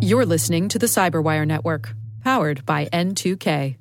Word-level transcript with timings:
You're 0.00 0.26
listening 0.26 0.68
to 0.68 0.78
the 0.78 0.86
Cyberwire 0.86 1.46
Network, 1.46 1.94
powered 2.22 2.66
by 2.66 2.86
N2K. 2.86 3.76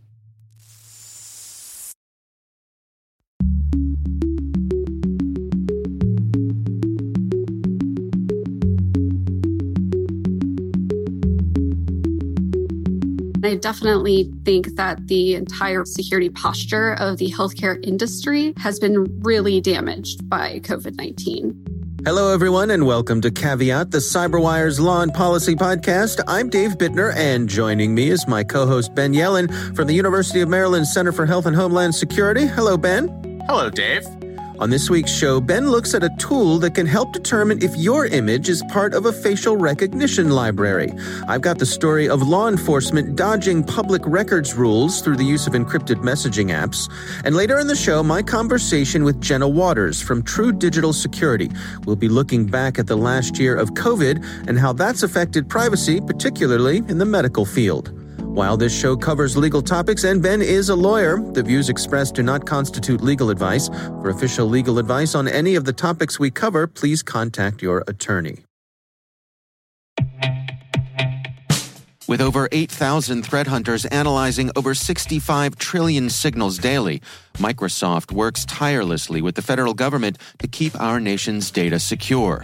I 13.44 13.56
definitely 13.56 14.32
think 14.46 14.76
that 14.76 15.08
the 15.08 15.34
entire 15.34 15.84
security 15.84 16.30
posture 16.30 16.94
of 16.94 17.18
the 17.18 17.32
healthcare 17.32 17.84
industry 17.86 18.54
has 18.58 18.80
been 18.80 19.20
really 19.22 19.60
damaged 19.60 20.30
by 20.30 20.60
COVID 20.60 20.96
19. 20.96 21.71
Hello, 22.04 22.34
everyone, 22.34 22.72
and 22.72 22.88
welcome 22.88 23.22
to 23.22 23.30
Caveat, 23.30 23.92
the 23.92 24.00
Cyberwire's 24.00 24.80
Law 24.80 25.02
and 25.02 25.14
Policy 25.14 25.54
Podcast. 25.54 26.20
I'm 26.28 26.50
Dave 26.50 26.72
Bittner, 26.72 27.14
and 27.16 27.48
joining 27.48 27.94
me 27.94 28.10
is 28.10 28.28
my 28.28 28.44
co 28.44 28.66
host, 28.66 28.96
Ben 28.96 29.14
Yelin 29.14 29.76
from 29.76 29.86
the 29.88 29.94
University 29.94 30.42
of 30.42 30.50
Maryland 30.50 30.88
Center 30.88 31.12
for 31.12 31.28
Health 31.28 31.46
and 31.46 31.56
Homeland 31.56 31.94
Security. 31.94 32.48
Hello, 32.48 32.76
Ben. 32.76 33.08
Hello, 33.48 33.70
Dave. 33.70 34.08
On 34.62 34.70
this 34.70 34.92
week's 34.92 35.12
show, 35.12 35.42
Ben 35.42 35.72
looks 35.72 35.96
at 35.96 36.04
a 36.04 36.16
tool 36.20 36.60
that 36.60 36.76
can 36.76 36.86
help 36.86 37.14
determine 37.14 37.64
if 37.64 37.76
your 37.76 38.06
image 38.06 38.48
is 38.48 38.62
part 38.70 38.94
of 38.94 39.08
a 39.08 39.12
facial 39.12 39.58
recognition 39.58 40.30
library. 40.30 40.94
I've 41.28 41.42
got 41.42 41.58
the 41.58 41.66
story 41.66 42.08
of 42.08 42.22
law 42.22 42.48
enforcement 42.48 43.16
dodging 43.16 43.64
public 43.64 44.04
records 44.06 44.54
rules 44.54 45.02
through 45.02 45.18
the 45.18 45.26
use 45.26 45.48
of 45.48 45.54
encrypted 45.54 46.04
messaging 46.04 46.52
apps. 46.56 46.88
And 47.26 47.36
later 47.36 47.58
in 47.58 47.66
the 47.66 47.76
show, 47.76 48.04
my 48.04 48.22
conversation 48.22 49.04
with 49.04 49.20
Jenna 49.20 49.50
Waters 49.50 50.00
from 50.00 50.22
True 50.22 50.52
Digital 50.52 50.94
Security. 50.94 51.50
We'll 51.86 51.96
be 51.96 52.08
looking 52.08 52.46
back 52.46 52.78
at 52.78 52.86
the 52.86 52.96
last 52.98 53.40
year 53.40 53.56
of 53.56 53.72
COVID 53.72 54.48
and 54.48 54.60
how 54.60 54.74
that's 54.74 55.02
affected 55.02 55.50
privacy, 55.50 56.00
particularly 56.02 56.84
in 56.88 57.00
the 57.00 57.06
medical 57.06 57.46
field. 57.46 58.01
While 58.34 58.56
this 58.56 58.74
show 58.74 58.96
covers 58.96 59.36
legal 59.36 59.62
topics 59.62 60.06
and 60.06 60.24
Ben 60.24 60.42
is 60.42 60.70
a 60.70 60.76
lawyer, 60.76 61.20
the 61.34 61.44
views 61.44 61.68
expressed 61.68 62.16
do 62.16 62.24
not 62.24 62.46
constitute 62.46 63.02
legal 63.02 63.30
advice. 63.30 63.68
For 63.68 64.10
official 64.10 64.48
legal 64.48 64.80
advice 64.80 65.16
on 65.16 65.28
any 65.28 65.56
of 65.56 65.66
the 65.66 65.74
topics 65.74 66.18
we 66.18 66.32
cover, 66.32 66.66
please 66.66 67.04
contact 67.04 67.62
your 67.62 67.84
attorney. 67.90 68.46
With 72.08 72.22
over 72.22 72.48
8,000 72.54 73.24
threat 73.24 73.48
hunters 73.48 73.86
analyzing 73.86 74.50
over 74.56 74.74
65 74.74 75.58
trillion 75.58 76.10
signals 76.10 76.58
daily, 76.58 77.02
Microsoft 77.34 78.14
works 78.14 78.46
tirelessly 78.46 79.22
with 79.22 79.36
the 79.36 79.42
federal 79.42 79.74
government 79.74 80.18
to 80.40 80.48
keep 80.48 80.80
our 80.80 81.02
nation's 81.02 81.52
data 81.52 81.80
secure. 81.80 82.44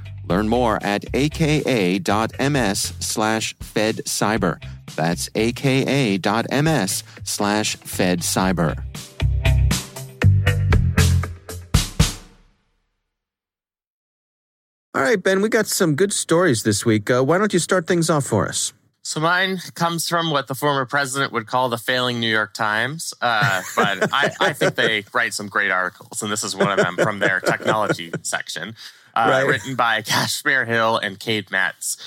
Learn 0.27 0.47
more 0.47 0.79
at 0.81 1.05
aka.ms 1.13 2.93
slash 2.99 3.55
fedcyber. 3.57 4.63
That's 4.95 5.29
aka.ms 5.35 7.03
slash 7.23 7.77
fedcyber. 7.77 8.83
All 14.93 15.01
right, 15.01 15.23
Ben, 15.23 15.41
we 15.41 15.47
got 15.47 15.67
some 15.67 15.95
good 15.95 16.11
stories 16.11 16.63
this 16.63 16.85
week. 16.85 17.09
Uh, 17.09 17.23
why 17.23 17.37
don't 17.37 17.53
you 17.53 17.59
start 17.59 17.87
things 17.87 18.09
off 18.09 18.25
for 18.25 18.49
us? 18.49 18.73
So 19.03 19.19
mine 19.19 19.59
comes 19.73 20.07
from 20.07 20.31
what 20.31 20.47
the 20.47 20.53
former 20.53 20.85
president 20.85 21.31
would 21.31 21.47
call 21.47 21.69
the 21.69 21.77
failing 21.77 22.19
New 22.19 22.29
York 22.29 22.53
Times, 22.53 23.13
uh, 23.21 23.61
but 23.75 24.13
I, 24.13 24.31
I, 24.41 24.53
think 24.53 24.75
they 24.75 25.05
write 25.13 25.33
some 25.33 25.47
great 25.47 25.71
articles, 25.71 26.21
and 26.21 26.31
this 26.31 26.43
is 26.43 26.55
one 26.55 26.69
of 26.71 26.77
them 26.77 26.97
from 26.97 27.19
their 27.19 27.39
technology 27.39 28.11
section, 28.21 28.75
uh, 29.15 29.27
right. 29.29 29.47
written 29.47 29.75
by 29.75 30.01
Kashmir 30.01 30.65
Hill 30.65 30.97
and 30.97 31.19
Cade 31.19 31.51
Metz. 31.51 31.97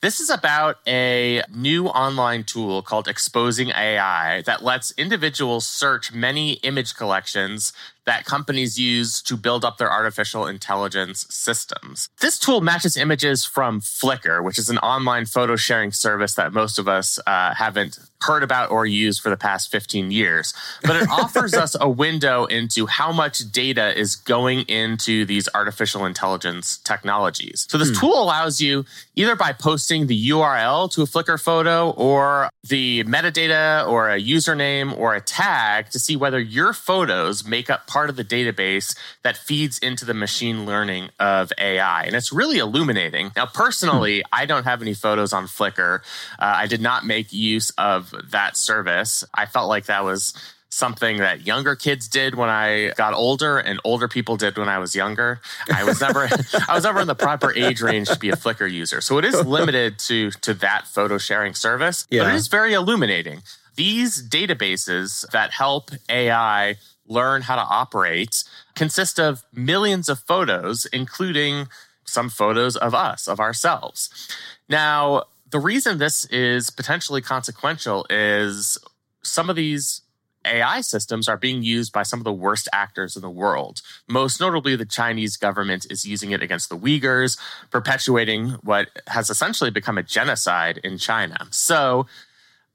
This 0.00 0.18
is 0.18 0.30
about 0.30 0.78
a 0.86 1.42
new 1.54 1.86
online 1.86 2.44
tool 2.44 2.82
called 2.82 3.06
Exposing 3.06 3.70
AI 3.70 4.42
that 4.42 4.62
lets 4.64 4.90
individuals 4.92 5.66
search 5.66 6.12
many 6.12 6.54
image 6.54 6.96
collections 6.96 7.72
that 8.04 8.24
companies 8.24 8.78
use 8.78 9.22
to 9.22 9.36
build 9.36 9.64
up 9.64 9.78
their 9.78 9.92
artificial 9.92 10.46
intelligence 10.46 11.26
systems. 11.30 12.08
This 12.20 12.38
tool 12.38 12.60
matches 12.60 12.96
images 12.96 13.44
from 13.44 13.80
Flickr, 13.80 14.42
which 14.42 14.58
is 14.58 14.68
an 14.68 14.78
online 14.78 15.26
photo 15.26 15.54
sharing 15.54 15.92
service 15.92 16.34
that 16.34 16.52
most 16.52 16.78
of 16.78 16.88
us 16.88 17.20
uh, 17.26 17.54
haven't 17.54 17.98
heard 18.22 18.42
about 18.42 18.70
or 18.70 18.86
used 18.86 19.20
for 19.20 19.30
the 19.30 19.36
past 19.36 19.70
15 19.70 20.10
years. 20.10 20.54
But 20.82 20.96
it 20.96 21.08
offers 21.10 21.54
us 21.54 21.76
a 21.80 21.88
window 21.88 22.46
into 22.46 22.86
how 22.86 23.12
much 23.12 23.50
data 23.52 23.96
is 23.98 24.16
going 24.16 24.60
into 24.62 25.24
these 25.24 25.48
artificial 25.54 26.06
intelligence 26.06 26.78
technologies. 26.78 27.66
So 27.68 27.78
this 27.78 27.90
hmm. 27.90 28.00
tool 28.00 28.22
allows 28.22 28.60
you 28.60 28.84
either 29.14 29.36
by 29.36 29.52
posting 29.52 30.06
the 30.06 30.30
URL 30.30 30.90
to 30.92 31.02
a 31.02 31.06
Flickr 31.06 31.40
photo 31.40 31.90
or 31.90 32.50
the 32.64 33.04
metadata 33.04 33.86
or 33.86 34.10
a 34.10 34.20
username 34.20 34.96
or 34.96 35.14
a 35.14 35.20
tag 35.20 35.90
to 35.90 35.98
see 35.98 36.16
whether 36.16 36.40
your 36.40 36.72
photos 36.72 37.44
make 37.44 37.68
up 37.70 37.86
part 37.86 38.10
of 38.10 38.16
the 38.16 38.24
database 38.24 38.96
that 39.22 39.36
feeds 39.36 39.78
into 39.78 40.04
the 40.04 40.14
machine 40.14 40.64
learning 40.64 41.10
of 41.18 41.52
AI. 41.58 42.04
And 42.04 42.14
it's 42.14 42.32
really 42.32 42.58
illuminating. 42.58 43.32
Now, 43.36 43.46
personally, 43.46 44.18
hmm. 44.18 44.26
I 44.32 44.46
don't 44.46 44.64
have 44.64 44.82
any 44.82 44.94
photos 44.94 45.32
on 45.32 45.46
Flickr. 45.46 46.00
Uh, 46.38 46.54
I 46.56 46.66
did 46.66 46.80
not 46.80 47.04
make 47.04 47.32
use 47.32 47.70
of 47.78 48.11
that 48.30 48.56
service. 48.56 49.24
I 49.34 49.46
felt 49.46 49.68
like 49.68 49.86
that 49.86 50.04
was 50.04 50.34
something 50.72 51.18
that 51.18 51.46
younger 51.46 51.76
kids 51.76 52.08
did 52.08 52.34
when 52.34 52.48
I 52.48 52.92
got 52.96 53.12
older 53.12 53.58
and 53.58 53.78
older 53.84 54.08
people 54.08 54.38
did 54.38 54.56
when 54.56 54.70
I 54.70 54.78
was 54.78 54.96
younger. 54.96 55.40
I 55.72 55.84
was 55.84 56.00
never 56.00 56.24
I 56.68 56.74
was 56.74 56.84
never 56.84 57.00
in 57.00 57.06
the 57.06 57.14
proper 57.14 57.52
age 57.54 57.82
range 57.82 58.08
to 58.08 58.18
be 58.18 58.30
a 58.30 58.36
Flickr 58.36 58.70
user. 58.70 59.00
So 59.00 59.18
it 59.18 59.24
is 59.24 59.44
limited 59.44 59.98
to 60.00 60.30
to 60.30 60.54
that 60.54 60.86
photo 60.86 61.18
sharing 61.18 61.54
service, 61.54 62.06
yeah. 62.10 62.22
but 62.22 62.32
it 62.32 62.36
is 62.36 62.48
very 62.48 62.72
illuminating. 62.72 63.42
These 63.76 64.28
databases 64.28 65.28
that 65.30 65.50
help 65.50 65.90
AI 66.08 66.76
learn 67.06 67.42
how 67.42 67.56
to 67.56 67.62
operate 67.62 68.44
consist 68.74 69.18
of 69.18 69.44
millions 69.52 70.08
of 70.08 70.20
photos, 70.20 70.86
including 70.86 71.68
some 72.04 72.28
photos 72.28 72.76
of 72.76 72.94
us, 72.94 73.28
of 73.28 73.40
ourselves. 73.40 74.28
Now, 74.68 75.24
the 75.52 75.60
reason 75.60 75.98
this 75.98 76.24
is 76.26 76.70
potentially 76.70 77.20
consequential 77.20 78.06
is 78.10 78.78
some 79.22 79.48
of 79.48 79.54
these 79.54 80.02
AI 80.44 80.80
systems 80.80 81.28
are 81.28 81.36
being 81.36 81.62
used 81.62 81.92
by 81.92 82.02
some 82.02 82.18
of 82.18 82.24
the 82.24 82.32
worst 82.32 82.68
actors 82.72 83.14
in 83.14 83.22
the 83.22 83.30
world. 83.30 83.80
Most 84.08 84.40
notably, 84.40 84.74
the 84.74 84.86
Chinese 84.86 85.36
government 85.36 85.86
is 85.88 86.04
using 86.04 86.32
it 86.32 86.42
against 86.42 86.68
the 86.68 86.76
Uyghurs, 86.76 87.38
perpetuating 87.70 88.50
what 88.62 88.88
has 89.06 89.30
essentially 89.30 89.70
become 89.70 89.98
a 89.98 90.02
genocide 90.02 90.78
in 90.82 90.98
China. 90.98 91.46
So 91.50 92.06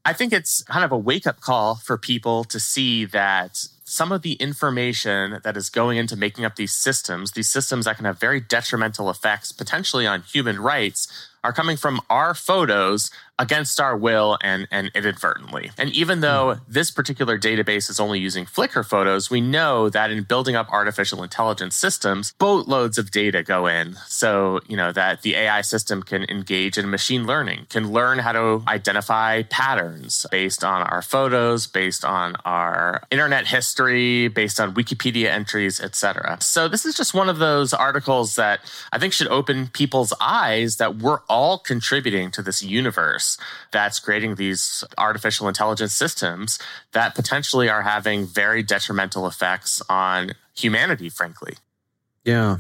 I 0.06 0.14
think 0.14 0.32
it's 0.32 0.64
kind 0.64 0.86
of 0.86 0.92
a 0.94 0.98
wake 0.98 1.28
up 1.28 1.42
call 1.42 1.76
for 1.76 1.98
people 1.98 2.46
to 2.46 2.60
see 2.60 3.04
that 3.06 3.68
some 3.84 4.12
of 4.12 4.22
the 4.22 4.34
information 4.34 5.40
that 5.44 5.58
is 5.58 5.70
going 5.70 5.98
into 5.98 6.16
making 6.16 6.46
up 6.46 6.56
these 6.56 6.74
systems, 6.74 7.32
these 7.32 7.50
systems 7.50 7.86
that 7.86 7.96
can 7.98 8.06
have 8.06 8.20
very 8.20 8.40
detrimental 8.40 9.10
effects 9.10 9.52
potentially 9.52 10.06
on 10.06 10.22
human 10.22 10.60
rights, 10.60 11.30
are 11.48 11.54
coming 11.54 11.78
from 11.78 12.02
our 12.10 12.34
photos 12.34 13.10
against 13.40 13.80
our 13.80 13.96
will 13.96 14.38
and, 14.42 14.68
and 14.72 14.92
inadvertently. 14.96 15.72
And 15.78 15.92
even 15.92 16.22
though 16.22 16.56
hmm. 16.56 16.72
this 16.72 16.92
particular 16.92 17.38
database 17.38 17.90
is 17.90 18.00
only 18.00 18.20
using 18.20 18.46
Flickr 18.46 18.86
photos, 18.86 19.30
we 19.30 19.42
know 19.42 19.90
that 19.90 20.12
in 20.12 20.24
building 20.24 20.56
up 20.56 20.70
artificial 20.72 21.24
intelligence 21.24 21.76
systems, 21.76 22.34
boatloads 22.40 22.98
of 22.98 23.12
data 23.12 23.44
go 23.44 23.68
in. 23.68 23.96
So, 24.08 24.60
you 24.68 24.78
know, 24.78 24.92
that 24.92 25.22
the 25.22 25.36
AI 25.36 25.62
system 25.62 26.04
can 26.04 26.24
engage 26.30 26.78
in 26.78 26.90
machine 26.90 27.26
learning, 27.26 27.68
can 27.70 27.92
learn 27.92 28.20
how 28.20 28.32
to 28.32 28.64
identify 28.68 29.44
patterns 29.44 30.26
based 30.32 30.64
on 30.64 30.82
our 30.84 31.02
photos, 31.02 31.68
based 31.68 32.04
on 32.04 32.36
our 32.46 33.04
internet 33.12 33.48
history, 33.48 34.28
based 34.30 34.60
on 34.60 34.74
Wikipedia 34.74 35.28
entries, 35.28 35.80
etc. 35.80 36.38
So 36.42 36.68
this 36.68 36.86
is 36.86 36.96
just 36.96 37.14
one 37.14 37.30
of 37.30 37.38
those 37.38 37.74
articles 37.74 38.36
that 38.36 38.60
I 38.92 39.00
think 39.00 39.14
should 39.14 39.28
open 39.28 39.68
people's 39.68 40.14
eyes 40.20 40.78
that 40.78 40.98
we're 40.98 41.20
all 41.30 41.60
contributing 41.60 42.32
to 42.32 42.42
this 42.42 42.64
universe 42.64 43.27
that's 43.72 44.00
creating 44.00 44.36
these 44.36 44.84
artificial 44.98 45.48
intelligence 45.48 45.94
systems 45.94 46.60
that 46.94 47.16
potentially 47.16 47.70
are 47.70 47.82
having 47.82 48.26
very 48.26 48.64
detrimental 48.64 49.28
effects 49.28 49.82
on 49.90 50.32
humanity, 50.56 51.10
frankly. 51.10 51.56
Yeah. 52.24 52.58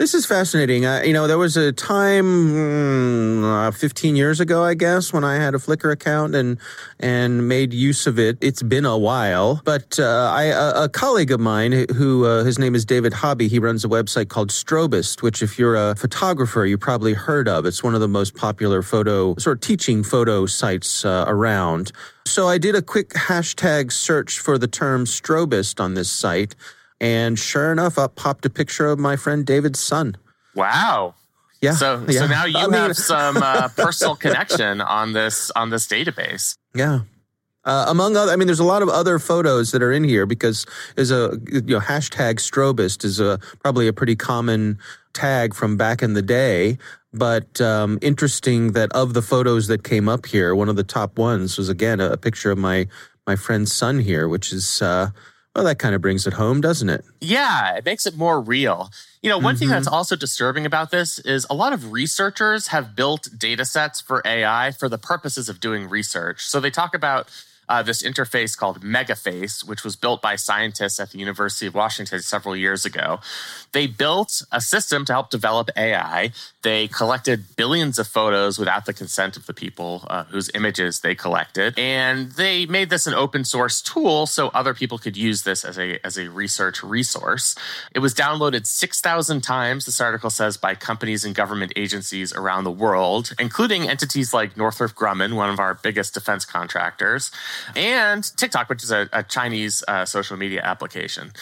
This 0.00 0.14
is 0.14 0.24
fascinating. 0.24 0.86
Uh, 0.86 1.02
you 1.04 1.12
know, 1.12 1.26
there 1.26 1.36
was 1.36 1.58
a 1.58 1.72
time 1.72 2.24
mm, 2.24 3.68
uh, 3.68 3.70
15 3.70 4.16
years 4.16 4.40
ago, 4.40 4.64
I 4.64 4.72
guess, 4.72 5.12
when 5.12 5.24
I 5.24 5.34
had 5.34 5.54
a 5.54 5.58
Flickr 5.58 5.92
account 5.92 6.34
and 6.34 6.56
and 6.98 7.46
made 7.46 7.74
use 7.74 8.06
of 8.06 8.18
it. 8.18 8.38
It's 8.40 8.62
been 8.62 8.86
a 8.86 8.96
while, 8.96 9.60
but 9.62 10.00
uh, 10.00 10.32
I 10.32 10.44
a, 10.44 10.84
a, 10.84 10.88
colleague 10.88 11.30
of 11.30 11.38
mine 11.38 11.84
who 11.94 12.24
uh, 12.24 12.44
his 12.44 12.58
name 12.58 12.74
is 12.74 12.86
David 12.86 13.12
Hobby. 13.12 13.46
He 13.46 13.58
runs 13.58 13.84
a 13.84 13.88
website 13.88 14.30
called 14.30 14.48
Strobist, 14.48 15.20
which, 15.20 15.42
if 15.42 15.58
you're 15.58 15.76
a 15.76 15.94
photographer, 15.96 16.64
you 16.64 16.78
probably 16.78 17.12
heard 17.12 17.46
of. 17.46 17.66
It's 17.66 17.82
one 17.82 17.94
of 17.94 18.00
the 18.00 18.08
most 18.08 18.34
popular 18.34 18.80
photo 18.80 19.34
sort 19.36 19.58
of 19.58 19.60
teaching 19.60 20.02
photo 20.02 20.46
sites 20.46 21.04
uh, 21.04 21.26
around. 21.28 21.92
So 22.24 22.48
I 22.48 22.56
did 22.56 22.74
a 22.74 22.80
quick 22.80 23.10
hashtag 23.10 23.92
search 23.92 24.38
for 24.38 24.56
the 24.56 24.66
term 24.66 25.04
Strobist 25.04 25.78
on 25.78 25.92
this 25.92 26.10
site 26.10 26.56
and 27.00 27.38
sure 27.38 27.72
enough, 27.72 27.98
up 27.98 28.14
popped 28.14 28.44
a 28.44 28.50
picture 28.50 28.86
of 28.86 28.98
my 28.98 29.16
friend 29.16 29.46
David's 29.46 29.80
son. 29.80 30.16
Wow. 30.54 31.14
Yeah. 31.60 31.72
So 31.72 32.04
yeah. 32.08 32.20
so 32.20 32.26
now 32.26 32.44
you 32.46 32.58
I 32.58 32.76
have 32.76 32.96
some 32.96 33.36
uh, 33.38 33.68
personal 33.68 34.16
connection 34.16 34.80
on 34.80 35.12
this 35.12 35.50
on 35.52 35.70
this 35.70 35.86
database. 35.86 36.56
Yeah. 36.74 37.00
Uh, 37.62 37.84
among 37.88 38.16
other, 38.16 38.32
I 38.32 38.36
mean, 38.36 38.46
there's 38.46 38.60
a 38.60 38.64
lot 38.64 38.80
of 38.80 38.88
other 38.88 39.18
photos 39.18 39.72
that 39.72 39.82
are 39.82 39.92
in 39.92 40.02
here 40.02 40.24
because 40.24 40.64
there's 40.96 41.10
a 41.10 41.38
you 41.50 41.60
know 41.62 41.80
hashtag 41.80 42.36
Strobist 42.36 43.04
is 43.04 43.20
a 43.20 43.38
probably 43.60 43.86
a 43.86 43.92
pretty 43.92 44.16
common 44.16 44.78
tag 45.12 45.54
from 45.54 45.76
back 45.76 46.02
in 46.02 46.14
the 46.14 46.22
day. 46.22 46.78
But 47.12 47.60
um, 47.60 47.98
interesting 48.00 48.72
that 48.72 48.90
of 48.92 49.14
the 49.14 49.22
photos 49.22 49.66
that 49.66 49.84
came 49.84 50.08
up 50.08 50.26
here, 50.26 50.54
one 50.54 50.68
of 50.68 50.76
the 50.76 50.84
top 50.84 51.18
ones 51.18 51.58
was 51.58 51.68
again 51.68 52.00
a, 52.00 52.12
a 52.12 52.16
picture 52.16 52.50
of 52.50 52.58
my 52.58 52.86
my 53.26 53.36
friend's 53.36 53.72
son 53.72 53.98
here, 53.98 54.26
which 54.26 54.52
is 54.52 54.80
uh, 54.80 55.10
well, 55.54 55.64
that 55.64 55.78
kind 55.78 55.94
of 55.94 56.00
brings 56.00 56.26
it 56.26 56.34
home, 56.34 56.60
doesn't 56.60 56.88
it? 56.88 57.04
Yeah, 57.20 57.76
it 57.76 57.84
makes 57.84 58.06
it 58.06 58.16
more 58.16 58.40
real. 58.40 58.90
You 59.20 59.30
know, 59.30 59.38
one 59.38 59.54
mm-hmm. 59.54 59.60
thing 59.60 59.68
that's 59.68 59.88
also 59.88 60.14
disturbing 60.14 60.64
about 60.64 60.90
this 60.92 61.18
is 61.18 61.46
a 61.50 61.54
lot 61.54 61.72
of 61.72 61.92
researchers 61.92 62.68
have 62.68 62.94
built 62.94 63.28
data 63.36 63.64
sets 63.64 64.00
for 64.00 64.22
AI 64.24 64.70
for 64.70 64.88
the 64.88 64.98
purposes 64.98 65.48
of 65.48 65.58
doing 65.58 65.88
research. 65.88 66.46
So 66.46 66.60
they 66.60 66.70
talk 66.70 66.94
about 66.94 67.28
uh, 67.70 67.82
this 67.82 68.02
interface 68.02 68.58
called 68.58 68.82
Megaface, 68.82 69.66
which 69.66 69.84
was 69.84 69.94
built 69.94 70.20
by 70.20 70.34
scientists 70.34 70.98
at 70.98 71.12
the 71.12 71.18
University 71.18 71.66
of 71.66 71.74
Washington 71.74 72.20
several 72.20 72.56
years 72.56 72.84
ago. 72.84 73.20
They 73.70 73.86
built 73.86 74.42
a 74.50 74.60
system 74.60 75.04
to 75.04 75.12
help 75.12 75.30
develop 75.30 75.70
AI. 75.76 76.32
They 76.62 76.88
collected 76.88 77.56
billions 77.56 77.98
of 77.98 78.08
photos 78.08 78.58
without 78.58 78.86
the 78.86 78.92
consent 78.92 79.36
of 79.36 79.46
the 79.46 79.54
people 79.54 80.04
uh, 80.08 80.24
whose 80.24 80.50
images 80.52 81.00
they 81.00 81.14
collected, 81.14 81.78
and 81.78 82.32
they 82.32 82.66
made 82.66 82.90
this 82.90 83.06
an 83.06 83.14
open 83.14 83.44
source 83.44 83.80
tool 83.80 84.26
so 84.26 84.48
other 84.48 84.74
people 84.74 84.98
could 84.98 85.16
use 85.16 85.44
this 85.44 85.64
as 85.64 85.78
a 85.78 86.04
as 86.04 86.18
a 86.18 86.28
research 86.28 86.82
resource. 86.82 87.54
It 87.94 88.00
was 88.00 88.14
downloaded 88.14 88.66
six 88.66 89.00
thousand 89.00 89.42
times. 89.42 89.86
This 89.86 90.00
article 90.00 90.30
says 90.30 90.56
by 90.56 90.74
companies 90.74 91.24
and 91.24 91.34
government 91.34 91.72
agencies 91.76 92.32
around 92.32 92.64
the 92.64 92.70
world, 92.70 93.32
including 93.38 93.88
entities 93.88 94.34
like 94.34 94.56
Northrop 94.56 94.92
Grumman, 94.92 95.34
one 95.34 95.50
of 95.50 95.60
our 95.60 95.74
biggest 95.74 96.14
defense 96.14 96.44
contractors 96.44 97.30
and 97.76 98.24
TikTok, 98.36 98.68
which 98.68 98.82
is 98.82 98.90
a, 98.90 99.08
a 99.12 99.22
Chinese 99.22 99.82
uh, 99.88 100.04
social 100.04 100.36
media 100.36 100.60
application. 100.62 101.32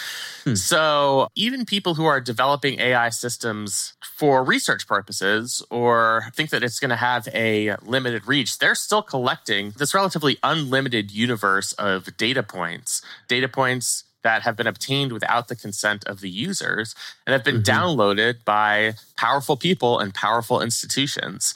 Hmm. 0.44 0.55
So 0.55 1.29
even 1.35 1.65
people 1.65 1.94
who 1.94 2.05
are 2.05 2.20
developing 2.20 2.81
AI 2.81 3.09
systems 3.11 3.94
for 4.17 4.44
research 4.44 4.87
purposes 4.87 5.62
or 5.70 6.25
think 6.35 6.50
that 6.50 6.62
it's 6.62 6.79
going 6.79 6.91
to 6.91 6.97
have 6.97 7.29
a 7.35 7.76
limited 7.82 8.26
reach, 8.26 8.59
they're 8.59 8.75
still 8.75 9.03
collecting 9.03 9.73
this 9.79 9.94
relatively 9.94 10.38
unlimited 10.43 11.11
universe 11.11 11.73
of 11.75 12.17
data 12.17 12.43
points, 12.43 13.03
data 13.29 13.49
points 13.49 14.05
that 14.23 14.43
have 14.43 14.56
been 14.56 14.67
obtained 14.67 15.12
without 15.12 15.49
the 15.49 15.56
consent 15.56 16.06
of 16.06 16.21
the 16.21 16.29
users 16.29 16.94
and 17.26 17.32
have 17.32 17.44
been 17.44 17.62
mm-hmm. 17.62 17.79
downloaded 17.79 18.44
by 18.44 18.94
powerful 19.17 19.56
people 19.56 19.99
and 19.99 20.12
powerful 20.12 20.61
institutions 20.61 21.55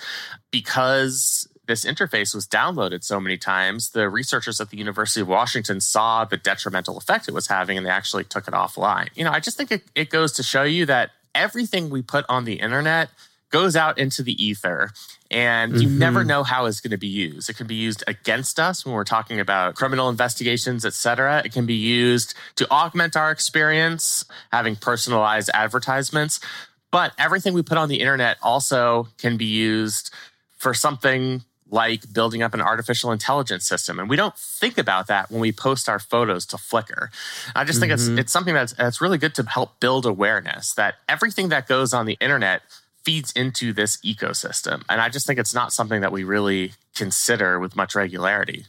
because 0.51 1.49
this 1.67 1.85
interface 1.85 2.35
was 2.35 2.47
downloaded 2.47 3.05
so 3.05 3.21
many 3.21 3.37
times, 3.37 3.91
the 3.91 4.09
researchers 4.09 4.61
at 4.61 4.71
the 4.71 4.77
University 4.77 5.21
of 5.21 5.29
Washington 5.29 5.81
saw 5.81 6.25
the 6.25 6.37
detrimental 6.37 6.97
effect 6.97 7.29
it 7.29 7.35
was 7.35 7.47
having 7.47 7.77
and 7.77 7.87
they 7.87 7.91
actually 7.91 8.25
took 8.25 8.49
it 8.49 8.55
offline. 8.55 9.09
You 9.15 9.25
know, 9.25 9.31
I 9.31 9.41
just 9.41 9.57
think 9.57 9.71
it, 9.71 9.83
it 9.95 10.11
goes 10.11 10.33
to 10.33 10.43
show 10.43 10.65
you 10.65 10.87
that 10.87 11.11
everything 11.35 11.89
we 11.89 12.03
put 12.03 12.25
on 12.29 12.45
the 12.45 12.55
internet 12.55 13.11
goes 13.51 13.77
out 13.77 13.99
into 13.99 14.23
the 14.23 14.43
ether 14.43 14.91
and 15.31 15.81
you 15.81 15.87
mm-hmm. 15.87 15.99
never 15.99 16.25
know 16.25 16.43
how 16.43 16.65
it's 16.67 16.81
going 16.81 16.91
to 16.91 16.99
be 16.99 17.07
used 17.07 17.49
it 17.49 17.57
can 17.57 17.67
be 17.67 17.75
used 17.75 18.03
against 18.07 18.59
us 18.59 18.85
when 18.85 18.95
we're 18.95 19.05
talking 19.05 19.39
about 19.39 19.75
criminal 19.75 20.09
investigations 20.09 20.85
etc 20.87 21.43
it 21.45 21.53
can 21.53 21.67
be 21.67 21.75
used 21.75 22.35
to 22.57 22.69
augment 22.71 23.15
our 23.15 23.31
experience 23.31 24.25
having 24.51 24.75
personalized 24.75 25.51
advertisements 25.53 26.41
but 26.91 27.13
everything 27.19 27.53
we 27.53 27.63
put 27.63 27.77
on 27.77 27.91
the 27.91 28.01
internet 28.01 28.39
also 28.43 29.07
can 29.19 29.37
be 29.37 29.45
used 29.45 30.13
for 30.57 30.73
something 30.73 31.43
like 31.73 32.13
building 32.13 32.43
up 32.43 32.55
an 32.55 32.61
artificial 32.61 33.11
intelligence 33.11 33.67
system. 33.67 33.99
And 33.99 34.09
we 34.09 34.15
don't 34.15 34.37
think 34.37 34.79
about 34.79 35.07
that 35.09 35.31
when 35.31 35.41
we 35.41 35.51
post 35.51 35.89
our 35.89 35.99
photos 35.99 36.45
to 36.47 36.57
Flickr. 36.57 37.09
I 37.57 37.65
just 37.65 37.81
think 37.81 37.91
mm-hmm. 37.93 38.13
it's 38.13 38.21
it's 38.21 38.33
something 38.33 38.55
that's 38.55 38.75
that's 38.75 39.01
really 39.01 39.19
good 39.19 39.35
to 39.37 39.43
help 39.45 39.81
build 39.81 40.07
awareness 40.07 40.75
that 40.75 40.97
everything 41.09 41.49
that 41.49 41.67
goes 41.67 41.93
on 41.93 42.07
the 42.07 42.19
internet 42.21 42.63
feeds 43.05 43.33
into 43.33 43.73
this 43.73 43.97
ecosystem. 43.99 44.85
And 44.89 45.01
I 45.01 45.09
just 45.09 45.27
think 45.27 45.41
it's 45.41 45.55
not 45.55 45.73
something 45.73 46.03
that 46.03 46.13
we 46.13 46.23
really 46.23 46.75
consider 46.95 47.59
with 47.59 47.75
much 47.75 47.95
regularity. 47.97 48.67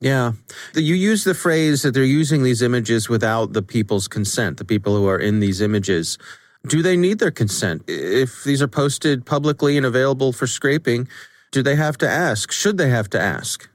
Yeah. 0.00 0.32
You 0.74 0.94
use 0.94 1.24
the 1.24 1.34
phrase 1.34 1.82
that 1.82 1.92
they're 1.92 2.04
using 2.04 2.42
these 2.42 2.60
images 2.60 3.08
without 3.08 3.54
the 3.54 3.62
people's 3.62 4.06
consent, 4.06 4.58
the 4.58 4.64
people 4.64 4.94
who 4.94 5.08
are 5.08 5.18
in 5.18 5.40
these 5.40 5.60
images. 5.62 6.18
Do 6.66 6.82
they 6.82 6.96
need 6.96 7.18
their 7.18 7.30
consent? 7.30 7.84
If 7.88 8.44
these 8.44 8.60
are 8.60 8.68
posted 8.68 9.24
publicly 9.24 9.76
and 9.76 9.86
available 9.86 10.32
for 10.32 10.46
scraping, 10.46 11.08
do 11.54 11.62
they 11.62 11.76
have 11.76 11.96
to 11.98 12.10
ask? 12.10 12.50
Should 12.50 12.78
they 12.78 12.90
have 12.90 13.08
to 13.10 13.20
ask? 13.20 13.70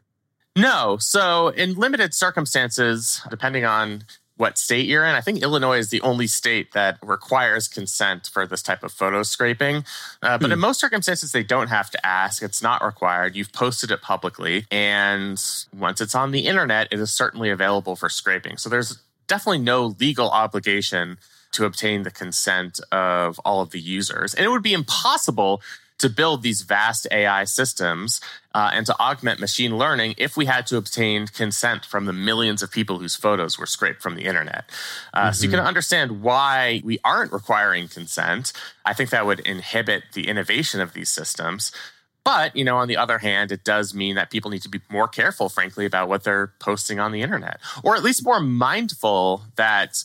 No. 0.53 0.97
So, 0.99 1.47
in 1.47 1.75
limited 1.75 2.13
circumstances, 2.13 3.21
depending 3.29 3.63
on 3.63 4.03
what 4.35 4.57
state 4.57 4.85
you're 4.85 5.05
in, 5.05 5.15
I 5.15 5.21
think 5.21 5.41
Illinois 5.41 5.77
is 5.77 5.89
the 5.89 6.01
only 6.01 6.27
state 6.27 6.73
that 6.73 6.97
requires 7.01 7.69
consent 7.69 8.29
for 8.31 8.45
this 8.45 8.61
type 8.61 8.83
of 8.83 8.91
photo 8.91 9.23
scraping. 9.23 9.85
Uh, 10.21 10.37
but 10.37 10.47
hmm. 10.47 10.51
in 10.51 10.59
most 10.59 10.81
circumstances, 10.81 11.31
they 11.31 11.41
don't 11.41 11.69
have 11.69 11.89
to 11.91 12.05
ask. 12.05 12.43
It's 12.43 12.61
not 12.61 12.83
required. 12.83 13.37
You've 13.37 13.53
posted 13.53 13.91
it 13.91 14.01
publicly. 14.01 14.65
And 14.69 15.41
once 15.73 16.01
it's 16.01 16.15
on 16.15 16.31
the 16.31 16.47
internet, 16.47 16.89
it 16.91 16.99
is 16.99 17.11
certainly 17.11 17.49
available 17.49 17.95
for 17.95 18.09
scraping. 18.09 18.57
So, 18.57 18.67
there's 18.67 18.99
definitely 19.27 19.59
no 19.59 19.95
legal 20.01 20.29
obligation 20.29 21.17
to 21.53 21.63
obtain 21.63 22.03
the 22.03 22.11
consent 22.11 22.81
of 22.91 23.39
all 23.45 23.61
of 23.61 23.71
the 23.71 23.79
users. 23.79 24.33
And 24.33 24.45
it 24.45 24.49
would 24.49 24.63
be 24.63 24.73
impossible 24.73 25.61
to 25.99 26.09
build 26.09 26.41
these 26.41 26.61
vast 26.61 27.07
AI 27.11 27.43
systems 27.43 28.19
uh, 28.55 28.71
and 28.73 28.85
to 28.85 28.99
augment 28.99 29.39
machine 29.39 29.77
learning 29.77 30.15
if 30.17 30.35
we 30.35 30.45
had 30.45 30.65
to 30.67 30.77
obtain 30.77 31.27
consent 31.27 31.85
from 31.85 32.05
the 32.05 32.13
millions 32.13 32.63
of 32.63 32.71
people 32.71 32.99
whose 32.99 33.15
photos 33.15 33.59
were 33.59 33.65
scraped 33.65 34.01
from 34.01 34.15
the 34.15 34.25
internet. 34.25 34.69
Uh, 35.13 35.25
mm-hmm. 35.25 35.33
So 35.33 35.43
you 35.43 35.49
can 35.49 35.59
mm-hmm. 35.59 35.67
understand 35.67 36.21
why 36.21 36.81
we 36.83 36.99
aren't 37.03 37.31
requiring 37.31 37.87
consent. 37.87 38.53
I 38.85 38.93
think 38.93 39.11
that 39.11 39.25
would 39.25 39.41
inhibit 39.41 40.03
the 40.13 40.27
innovation 40.27 40.81
of 40.81 40.93
these 40.93 41.09
systems. 41.09 41.71
But, 42.23 42.55
you 42.55 42.63
know, 42.63 42.77
on 42.77 42.87
the 42.87 42.97
other 42.97 43.17
hand, 43.17 43.51
it 43.51 43.63
does 43.63 43.93
mean 43.93 44.15
that 44.15 44.29
people 44.29 44.51
need 44.51 44.61
to 44.63 44.69
be 44.69 44.81
more 44.89 45.07
careful, 45.07 45.49
frankly, 45.49 45.85
about 45.85 46.09
what 46.09 46.23
they're 46.23 46.53
posting 46.59 46.99
on 46.99 47.11
the 47.11 47.21
internet, 47.21 47.59
or 47.83 47.95
at 47.95 48.03
least 48.03 48.25
more 48.25 48.39
mindful 48.39 49.43
that 49.55 50.03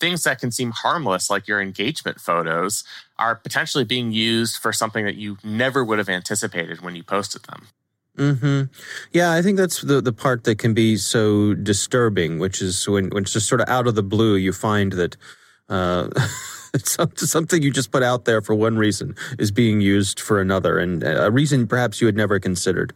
things 0.00 0.22
that 0.22 0.40
can 0.40 0.50
seem 0.50 0.70
harmless, 0.70 1.28
like 1.28 1.48
your 1.48 1.60
engagement 1.60 2.20
photos, 2.20 2.84
are 3.18 3.34
potentially 3.34 3.84
being 3.84 4.12
used 4.12 4.58
for 4.58 4.72
something 4.72 5.04
that 5.04 5.16
you 5.16 5.38
never 5.42 5.84
would 5.84 5.98
have 5.98 6.08
anticipated 6.08 6.80
when 6.80 6.94
you 6.94 7.02
posted 7.02 7.42
them. 7.44 7.68
Hmm. 8.16 8.62
Yeah, 9.12 9.32
I 9.32 9.42
think 9.42 9.56
that's 9.56 9.82
the 9.82 10.00
the 10.00 10.12
part 10.12 10.42
that 10.44 10.58
can 10.58 10.74
be 10.74 10.96
so 10.96 11.54
disturbing, 11.54 12.40
which 12.40 12.60
is 12.60 12.88
when 12.88 13.10
when 13.10 13.22
it's 13.22 13.32
just 13.32 13.48
sort 13.48 13.60
of 13.60 13.68
out 13.68 13.86
of 13.86 13.94
the 13.94 14.02
blue, 14.02 14.36
you 14.36 14.52
find 14.52 14.92
that. 14.92 15.16
Uh, 15.68 16.08
something 17.16 17.62
you 17.62 17.70
just 17.70 17.90
put 17.90 18.02
out 18.02 18.24
there 18.24 18.42
for 18.42 18.54
one 18.54 18.76
reason 18.76 19.14
is 19.38 19.50
being 19.50 19.80
used 19.80 20.20
for 20.20 20.40
another, 20.40 20.78
and 20.78 21.02
a 21.02 21.30
reason 21.30 21.66
perhaps 21.66 22.00
you 22.00 22.06
had 22.06 22.16
never 22.16 22.38
considered. 22.38 22.92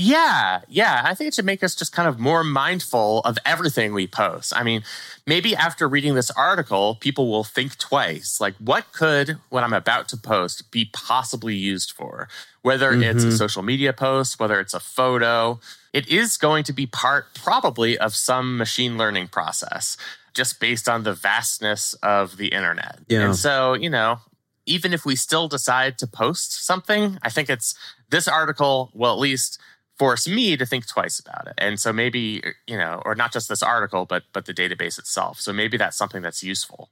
Yeah, 0.00 0.62
yeah. 0.68 1.02
I 1.04 1.14
think 1.14 1.28
it 1.28 1.34
should 1.34 1.44
make 1.44 1.62
us 1.62 1.74
just 1.74 1.92
kind 1.92 2.08
of 2.08 2.18
more 2.18 2.42
mindful 2.42 3.20
of 3.20 3.36
everything 3.44 3.92
we 3.92 4.06
post. 4.06 4.52
I 4.56 4.62
mean, 4.62 4.82
maybe 5.26 5.54
after 5.54 5.86
reading 5.86 6.14
this 6.14 6.30
article, 6.30 6.96
people 7.00 7.30
will 7.30 7.44
think 7.44 7.76
twice 7.76 8.40
like, 8.40 8.54
what 8.56 8.92
could 8.92 9.38
what 9.50 9.62
I'm 9.62 9.74
about 9.74 10.08
to 10.08 10.16
post 10.16 10.70
be 10.70 10.90
possibly 10.92 11.54
used 11.54 11.92
for? 11.92 12.28
Whether 12.62 12.92
mm-hmm. 12.92 13.02
it's 13.02 13.24
a 13.24 13.26
mm-hmm. 13.28 13.36
social 13.36 13.62
media 13.62 13.92
post, 13.92 14.40
whether 14.40 14.58
it's 14.58 14.74
a 14.74 14.80
photo, 14.80 15.60
it 15.92 16.08
is 16.08 16.36
going 16.36 16.64
to 16.64 16.72
be 16.72 16.86
part 16.86 17.34
probably 17.34 17.98
of 17.98 18.14
some 18.14 18.56
machine 18.56 18.96
learning 18.96 19.28
process 19.28 19.96
just 20.32 20.60
based 20.60 20.88
on 20.88 21.02
the 21.02 21.12
vastness 21.12 21.94
of 22.02 22.36
the 22.36 22.48
internet. 22.48 23.00
Yeah. 23.08 23.26
And 23.26 23.36
so, 23.36 23.74
you 23.74 23.90
know, 23.90 24.20
even 24.66 24.92
if 24.92 25.04
we 25.04 25.16
still 25.16 25.48
decide 25.48 25.98
to 25.98 26.06
post 26.06 26.64
something, 26.64 27.18
I 27.22 27.30
think 27.30 27.50
it's 27.50 27.74
this 28.10 28.28
article 28.28 28.90
will 28.94 29.12
at 29.12 29.18
least 29.18 29.60
force 30.00 30.26
me 30.26 30.56
to 30.56 30.64
think 30.64 30.86
twice 30.86 31.20
about 31.20 31.46
it. 31.46 31.54
And 31.58 31.78
so 31.78 31.92
maybe, 31.92 32.42
you 32.66 32.78
know, 32.78 33.02
or 33.04 33.14
not 33.14 33.34
just 33.34 33.50
this 33.50 33.62
article, 33.62 34.06
but 34.06 34.22
but 34.32 34.46
the 34.46 34.54
database 34.54 34.98
itself. 34.98 35.38
So 35.44 35.52
maybe 35.52 35.76
that's 35.76 35.98
something 36.02 36.22
that's 36.22 36.42
useful. 36.42 36.88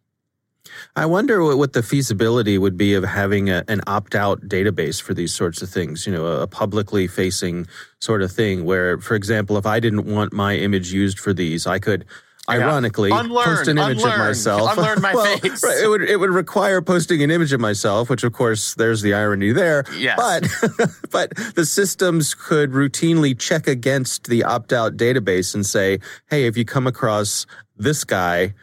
I 0.95 1.07
wonder 1.07 1.43
what, 1.43 1.57
what 1.57 1.73
the 1.73 1.83
feasibility 1.83 2.59
would 2.59 2.77
be 2.77 2.93
of 2.93 3.05
having 3.05 3.49
a, 3.49 3.65
an 3.67 3.81
opt 3.87 4.15
out 4.15 4.43
database 4.43 5.00
for 5.00 5.15
these 5.15 5.33
sorts 5.33 5.62
of 5.62 5.71
things, 5.71 6.07
you 6.07 6.12
know, 6.12 6.27
a, 6.27 6.43
a 6.43 6.47
publicly 6.47 7.07
facing 7.07 7.67
sort 7.99 8.21
of 8.21 8.31
thing 8.31 8.67
where, 8.67 8.99
for 8.99 9.15
example, 9.15 9.57
if 9.57 9.65
I 9.65 9.81
didn't 9.81 10.05
want 10.05 10.35
my 10.35 10.57
image 10.57 10.93
used 10.93 11.19
for 11.19 11.33
these, 11.33 11.67
I 11.67 11.79
could 11.79 12.05
ironically 12.49 13.11
unlearn, 13.11 13.45
post 13.45 13.69
an 13.69 13.78
image 13.78 13.99
unlearn, 13.99 14.21
of 14.21 14.26
myself. 14.26 14.73
Unlearn 14.76 15.00
my 15.00 15.14
well, 15.14 15.38
face. 15.38 15.62
Right, 15.62 15.78
it 15.83 15.88
would 15.88 16.02
it 16.02 16.17
would 16.19 16.31
require 16.31 16.81
posting 16.81 17.23
an 17.23 17.31
image 17.31 17.52
of 17.52 17.61
myself, 17.61 18.09
which 18.11 18.25
of 18.25 18.33
course 18.33 18.75
there's 18.75 19.02
the 19.02 19.14
irony 19.14 19.52
there. 19.52 19.85
Yes. 19.97 20.19
But 20.19 20.90
but 21.11 21.37
the 21.55 21.64
systems 21.64 22.35
could 22.35 22.73
routinely 22.73 23.38
check 23.38 23.67
against 23.67 24.28
the 24.28 24.45
opt 24.45 24.73
out 24.73 24.97
database 24.97 25.55
and 25.55 25.64
say, 25.64 26.00
hey, 26.31 26.47
if 26.47 26.57
you 26.57 26.64
come 26.64 26.87
across 26.87 27.47
this 27.76 28.05
guy 28.05 28.55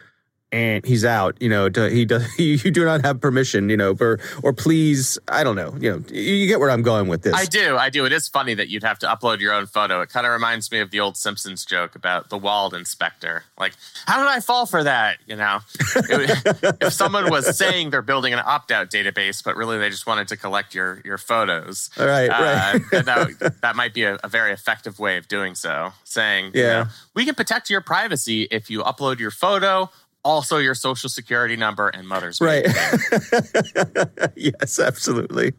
and 0.56 0.86
he's 0.86 1.04
out. 1.04 1.36
You 1.38 1.50
know, 1.50 1.68
he 1.68 2.06
does. 2.06 2.26
You 2.46 2.70
do 2.70 2.84
not 2.84 3.04
have 3.04 3.20
permission. 3.20 3.68
You 3.68 3.76
know, 3.76 3.94
or 4.00 4.18
or 4.42 4.52
please, 4.52 5.18
I 5.28 5.44
don't 5.44 5.56
know. 5.56 5.74
You 5.78 5.92
know, 5.92 6.02
you 6.08 6.46
get 6.46 6.60
where 6.60 6.70
I'm 6.70 6.82
going 6.82 7.08
with 7.08 7.22
this. 7.22 7.34
I 7.34 7.44
do. 7.44 7.76
I 7.76 7.90
do. 7.90 8.06
It 8.06 8.12
is 8.12 8.28
funny 8.28 8.54
that 8.54 8.68
you'd 8.68 8.82
have 8.82 8.98
to 9.00 9.06
upload 9.06 9.40
your 9.40 9.52
own 9.52 9.66
photo. 9.66 10.00
It 10.00 10.08
kind 10.08 10.26
of 10.26 10.32
reminds 10.32 10.72
me 10.72 10.80
of 10.80 10.90
the 10.90 11.00
old 11.00 11.16
Simpsons 11.16 11.64
joke 11.64 11.94
about 11.94 12.30
the 12.30 12.38
walled 12.38 12.72
inspector. 12.72 13.44
Like, 13.58 13.74
how 14.06 14.18
did 14.18 14.28
I 14.28 14.40
fall 14.40 14.64
for 14.64 14.82
that? 14.84 15.18
You 15.26 15.36
know, 15.36 15.58
it, 15.96 16.76
if 16.80 16.92
someone 16.92 17.30
was 17.30 17.56
saying 17.56 17.90
they're 17.90 18.00
building 18.00 18.32
an 18.32 18.40
opt-out 18.44 18.90
database, 18.90 19.44
but 19.44 19.56
really 19.56 19.78
they 19.78 19.90
just 19.90 20.06
wanted 20.06 20.28
to 20.28 20.36
collect 20.36 20.74
your 20.74 21.02
your 21.04 21.18
photos. 21.18 21.90
Right. 21.98 22.28
Uh, 22.28 22.78
right. 22.82 23.04
that, 23.04 23.54
that 23.60 23.76
might 23.76 23.92
be 23.92 24.04
a, 24.04 24.18
a, 24.24 24.28
very 24.28 24.52
effective 24.52 24.98
way 24.98 25.18
of 25.18 25.28
doing 25.28 25.54
so. 25.54 25.92
Saying, 26.04 26.52
yeah, 26.54 26.62
you 26.62 26.84
know, 26.84 26.90
we 27.14 27.24
can 27.24 27.34
protect 27.34 27.68
your 27.68 27.80
privacy 27.80 28.48
if 28.50 28.70
you 28.70 28.82
upload 28.82 29.18
your 29.18 29.30
photo 29.30 29.90
also 30.26 30.58
your 30.58 30.74
social 30.74 31.08
security 31.08 31.54
number 31.54 31.88
and 31.88 32.08
mother's 32.08 32.40
right. 32.40 32.66
yes 34.34 34.80
absolutely. 34.80 35.52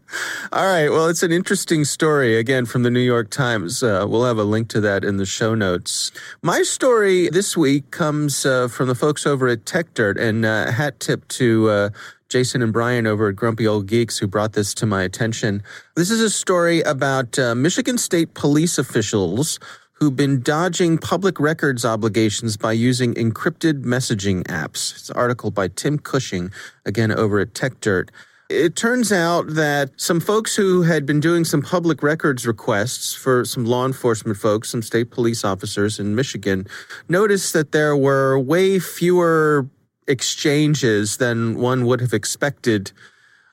All 0.52 0.66
right. 0.66 0.90
Well 0.90 1.08
it's 1.08 1.24
an 1.24 1.32
interesting 1.32 1.86
story 1.86 2.38
again 2.38 2.66
from 2.66 2.84
the 2.84 2.92
new 2.92 3.00
york 3.00 3.30
times. 3.30 3.82
Uh, 3.82 4.06
we'll 4.08 4.26
have 4.26 4.38
a 4.38 4.44
link 4.44 4.68
to 4.70 4.82
that 4.82 5.06
in 5.06 5.16
the 5.16 5.26
show 5.26 5.56
notes. 5.56 6.12
My 6.44 6.64
story 6.64 7.30
this 7.30 7.56
week 7.56 7.92
comes 7.92 8.46
uh, 8.46 8.68
from 8.68 8.90
the 8.90 8.96
folks 8.96 9.26
over 9.26 9.48
at 9.48 9.64
techdirt 9.64 10.20
and 10.20 10.46
uh, 10.46 10.70
hat 10.70 11.00
tip 11.00 11.26
to 11.30 11.70
uh, 11.70 11.90
Jason 12.28 12.62
and 12.62 12.74
Brian 12.74 13.08
over 13.08 13.30
at 13.30 13.38
Grumpy 13.38 13.66
Old 13.66 13.88
Geeks 13.88 14.18
who 14.18 14.28
brought 14.28 14.52
this 14.52 14.74
to 14.74 14.86
my 14.86 15.02
attention. 15.04 15.64
This 15.96 16.12
is 16.12 16.20
a 16.20 16.30
story 16.30 16.82
about 16.82 17.40
uh, 17.40 17.56
Michigan 17.56 17.98
State 17.98 18.34
police 18.34 18.78
officials 18.78 19.60
who've 20.00 20.16
been 20.16 20.42
dodging 20.42 20.98
public 20.98 21.40
records 21.40 21.84
obligations 21.84 22.56
by 22.56 22.72
using 22.72 23.14
encrypted 23.16 23.84
messaging 23.84 24.44
apps. 24.44 24.96
It's 24.96 25.10
an 25.10 25.18
article 25.18 25.50
by 25.50 25.70
Tim 25.70 25.98
Cushing, 25.98 26.52
again 26.86 27.12
over 27.12 27.40
at 27.40 27.54
TechDirt. 27.54 28.10
It 28.50 28.76
turns 28.76 29.12
out 29.12 29.56
that 29.56 29.92
some 29.98 30.20
folks 30.22 30.56
who 30.56 30.84
had 30.84 31.06
been 31.06 31.20
doing 31.20 31.44
some 31.44 31.62
public 31.62 32.02
records 32.02 32.48
requests 32.48 33.14
for 33.14 33.44
some 33.44 33.66
law 33.66 33.86
enforcement 33.86 34.38
folks, 34.38 34.70
some 34.70 34.82
state 34.82 35.12
police 35.12 35.44
officers 35.44 36.00
in 36.00 36.16
Michigan, 36.16 36.68
noticed 37.10 37.52
that 37.54 37.72
there 37.72 37.98
were 37.98 38.40
way 38.40 38.80
fewer 38.80 39.68
exchanges 40.08 41.18
than 41.18 41.58
one 41.58 41.86
would 41.86 42.00
have 42.00 42.14
expected 42.14 42.92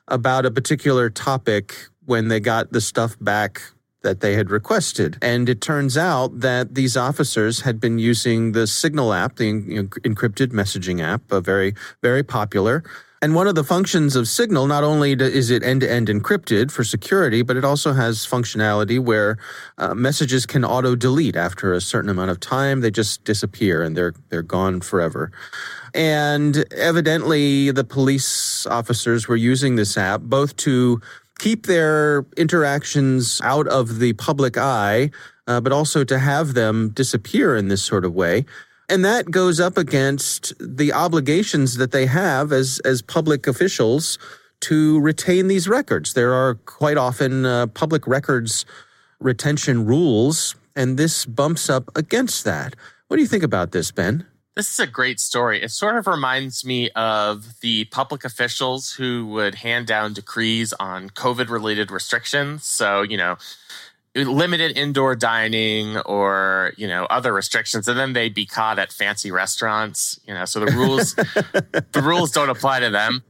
about 0.07 0.45
a 0.45 0.51
particular 0.51 1.09
topic 1.09 1.75
when 2.05 2.27
they 2.29 2.39
got 2.39 2.71
the 2.71 2.79
stuff 2.79 3.17
back 3.19 3.61
that 4.05 4.21
they 4.21 4.35
had 4.35 4.51
requested. 4.51 5.17
And 5.19 5.49
it 5.49 5.59
turns 5.61 5.97
out 5.97 6.39
that 6.39 6.75
these 6.75 6.95
officers 6.95 7.61
had 7.61 7.79
been 7.79 7.97
using 7.97 8.51
the 8.51 8.67
Signal 8.67 9.11
app, 9.11 9.37
the 9.37 9.51
encrypted 9.51 10.49
messaging 10.53 11.01
app, 11.01 11.31
a 11.31 11.41
very, 11.41 11.73
very 12.03 12.23
popular. 12.23 12.83
And 13.21 13.33
one 13.33 13.47
of 13.47 13.55
the 13.55 13.63
functions 13.63 14.15
of 14.15 14.27
Signal, 14.27 14.67
not 14.67 14.83
only 14.83 15.13
is 15.13 15.49
it 15.49 15.63
end 15.63 15.81
to 15.81 15.91
end 15.91 16.07
encrypted 16.09 16.69
for 16.69 16.83
security, 16.83 17.41
but 17.41 17.57
it 17.57 17.65
also 17.65 17.93
has 17.93 18.27
functionality 18.27 18.99
where 18.99 19.39
uh, 19.79 19.95
messages 19.95 20.45
can 20.45 20.63
auto 20.63 20.95
delete 20.95 21.35
after 21.35 21.73
a 21.73 21.81
certain 21.81 22.11
amount 22.11 22.29
of 22.29 22.39
time. 22.39 22.81
They 22.81 22.91
just 22.91 23.23
disappear 23.23 23.81
and 23.81 23.97
they're, 23.97 24.13
they're 24.29 24.43
gone 24.43 24.81
forever. 24.81 25.31
And 25.95 26.71
evidently, 26.71 27.71
the 27.71 27.85
police 27.85 28.67
officers 28.67 29.27
were 29.27 29.37
using 29.37 29.77
this 29.77 29.97
app 29.97 30.21
both 30.21 30.55
to 30.57 31.01
keep 31.39 31.65
their 31.65 32.25
interactions 32.37 33.41
out 33.43 33.67
of 33.67 33.99
the 33.99 34.13
public 34.13 34.57
eye, 34.57 35.11
uh, 35.47 35.61
but 35.61 35.71
also 35.71 36.03
to 36.03 36.19
have 36.19 36.53
them 36.53 36.89
disappear 36.89 37.55
in 37.55 37.67
this 37.67 37.83
sort 37.83 38.05
of 38.05 38.13
way. 38.13 38.45
And 38.87 39.03
that 39.03 39.31
goes 39.31 39.59
up 39.59 39.77
against 39.77 40.53
the 40.59 40.93
obligations 40.93 41.77
that 41.77 41.91
they 41.91 42.05
have 42.05 42.51
as, 42.51 42.79
as 42.85 43.01
public 43.01 43.47
officials 43.47 44.19
to 44.61 44.99
retain 44.99 45.47
these 45.47 45.67
records. 45.67 46.13
There 46.13 46.33
are 46.33 46.55
quite 46.55 46.97
often 46.97 47.45
uh, 47.45 47.67
public 47.67 48.07
records 48.07 48.65
retention 49.19 49.85
rules, 49.85 50.55
and 50.75 50.97
this 50.97 51.25
bumps 51.25 51.69
up 51.69 51.89
against 51.95 52.43
that. 52.45 52.75
What 53.07 53.17
do 53.17 53.21
you 53.21 53.27
think 53.27 53.43
about 53.43 53.71
this, 53.71 53.91
Ben? 53.91 54.25
This 54.55 54.71
is 54.71 54.79
a 54.79 54.87
great 54.87 55.19
story. 55.19 55.61
It 55.61 55.71
sort 55.71 55.97
of 55.97 56.07
reminds 56.07 56.63
me 56.63 56.89
of 56.91 57.59
the 57.59 57.85
public 57.85 58.23
officials 58.23 58.93
who 58.93 59.27
would 59.27 59.55
hand 59.55 59.85
down 59.85 60.13
decrees 60.13 60.71
on 60.79 61.09
COVID 61.09 61.49
related 61.49 61.91
restrictions. 61.91 62.65
So, 62.65 63.01
you 63.01 63.17
know, 63.17 63.35
limited 64.15 64.77
indoor 64.77 65.13
dining 65.13 65.97
or, 65.97 66.71
you 66.77 66.87
know, 66.87 67.03
other 67.05 67.33
restrictions. 67.33 67.89
And 67.89 67.99
then 67.99 68.13
they'd 68.13 68.33
be 68.33 68.45
caught 68.45 68.79
at 68.79 68.93
fancy 68.93 69.29
restaurants, 69.29 70.21
you 70.25 70.33
know, 70.33 70.45
so 70.45 70.61
the 70.61 70.71
rules, 70.71 71.15
the 71.15 72.01
rules 72.01 72.31
don't 72.31 72.49
apply 72.49 72.79
to 72.79 72.89
them. 72.89 73.23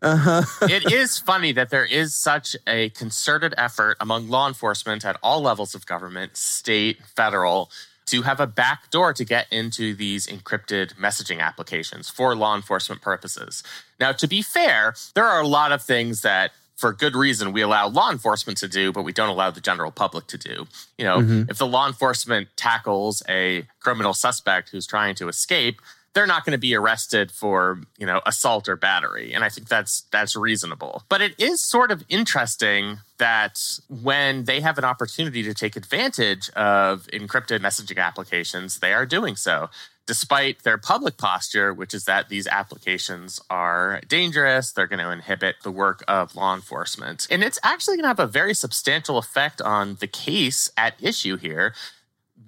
Uh-huh. 0.00 0.42
it 0.62 0.92
is 0.92 1.18
funny 1.18 1.50
that 1.50 1.70
there 1.70 1.84
is 1.84 2.14
such 2.14 2.54
a 2.68 2.90
concerted 2.90 3.52
effort 3.58 3.96
among 4.00 4.28
law 4.28 4.46
enforcement 4.46 5.04
at 5.04 5.16
all 5.24 5.40
levels 5.40 5.74
of 5.74 5.86
government, 5.86 6.36
state, 6.36 6.98
federal, 7.16 7.68
to 8.10 8.22
have 8.22 8.40
a 8.40 8.46
back 8.46 8.90
door 8.90 9.12
to 9.12 9.24
get 9.24 9.46
into 9.50 9.94
these 9.94 10.26
encrypted 10.26 10.94
messaging 10.94 11.40
applications 11.40 12.08
for 12.08 12.34
law 12.34 12.54
enforcement 12.54 13.02
purposes. 13.02 13.62
Now, 14.00 14.12
to 14.12 14.26
be 14.26 14.42
fair, 14.42 14.94
there 15.14 15.26
are 15.26 15.40
a 15.40 15.46
lot 15.46 15.72
of 15.72 15.82
things 15.82 16.22
that 16.22 16.52
for 16.76 16.92
good 16.92 17.16
reason 17.16 17.52
we 17.52 17.60
allow 17.60 17.88
law 17.88 18.10
enforcement 18.10 18.56
to 18.56 18.68
do 18.68 18.92
but 18.92 19.02
we 19.02 19.12
don't 19.12 19.28
allow 19.28 19.50
the 19.50 19.60
general 19.60 19.90
public 19.90 20.28
to 20.28 20.38
do 20.38 20.64
you 20.96 21.04
know 21.04 21.18
mm-hmm. 21.18 21.42
if 21.50 21.58
the 21.58 21.66
law 21.66 21.88
enforcement 21.88 22.46
tackles 22.54 23.20
a 23.28 23.66
criminal 23.80 24.14
suspect 24.14 24.70
who's 24.70 24.86
trying 24.86 25.14
to 25.16 25.28
escape 25.28 25.82
they're 26.18 26.26
not 26.26 26.44
going 26.44 26.50
to 26.50 26.58
be 26.58 26.74
arrested 26.74 27.30
for 27.30 27.80
you 27.96 28.04
know 28.04 28.20
assault 28.26 28.68
or 28.68 28.74
battery 28.74 29.32
and 29.32 29.44
i 29.44 29.48
think 29.48 29.68
that's 29.68 30.00
that's 30.10 30.34
reasonable 30.34 31.04
but 31.08 31.22
it 31.22 31.32
is 31.38 31.60
sort 31.60 31.92
of 31.92 32.04
interesting 32.08 32.98
that 33.18 33.78
when 34.02 34.42
they 34.42 34.60
have 34.60 34.78
an 34.78 34.84
opportunity 34.84 35.44
to 35.44 35.54
take 35.54 35.76
advantage 35.76 36.50
of 36.50 37.06
encrypted 37.12 37.60
messaging 37.60 37.98
applications 37.98 38.80
they 38.80 38.92
are 38.92 39.06
doing 39.06 39.36
so 39.36 39.70
despite 40.08 40.62
their 40.62 40.78
public 40.78 41.18
posture, 41.18 41.74
which 41.74 41.92
is 41.92 42.06
that 42.06 42.30
these 42.30 42.46
applications 42.46 43.38
are 43.50 44.00
dangerous, 44.08 44.72
they're 44.72 44.86
going 44.86 45.04
to 45.04 45.10
inhibit 45.10 45.56
the 45.62 45.70
work 45.70 46.02
of 46.08 46.34
law 46.34 46.54
enforcement. 46.54 47.26
And 47.30 47.44
it's 47.44 47.58
actually 47.62 47.96
going 47.96 48.04
to 48.04 48.08
have 48.08 48.18
a 48.18 48.26
very 48.26 48.54
substantial 48.54 49.18
effect 49.18 49.60
on 49.60 49.98
the 50.00 50.06
case 50.06 50.70
at 50.78 50.94
issue 50.98 51.36
here 51.36 51.74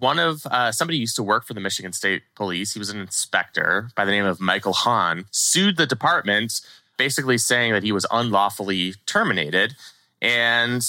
one 0.00 0.18
of 0.18 0.46
uh, 0.46 0.72
somebody 0.72 0.98
used 0.98 1.16
to 1.16 1.22
work 1.22 1.46
for 1.46 1.54
the 1.54 1.60
Michigan 1.60 1.92
State 1.92 2.22
Police. 2.34 2.72
He 2.72 2.78
was 2.78 2.90
an 2.90 2.98
inspector 3.00 3.90
by 3.94 4.04
the 4.04 4.10
name 4.10 4.24
of 4.24 4.40
Michael 4.40 4.72
Hahn, 4.72 5.26
sued 5.30 5.76
the 5.76 5.86
department, 5.86 6.60
basically 6.96 7.38
saying 7.38 7.72
that 7.72 7.82
he 7.82 7.92
was 7.92 8.06
unlawfully 8.10 8.94
terminated. 9.06 9.74
And 10.20 10.82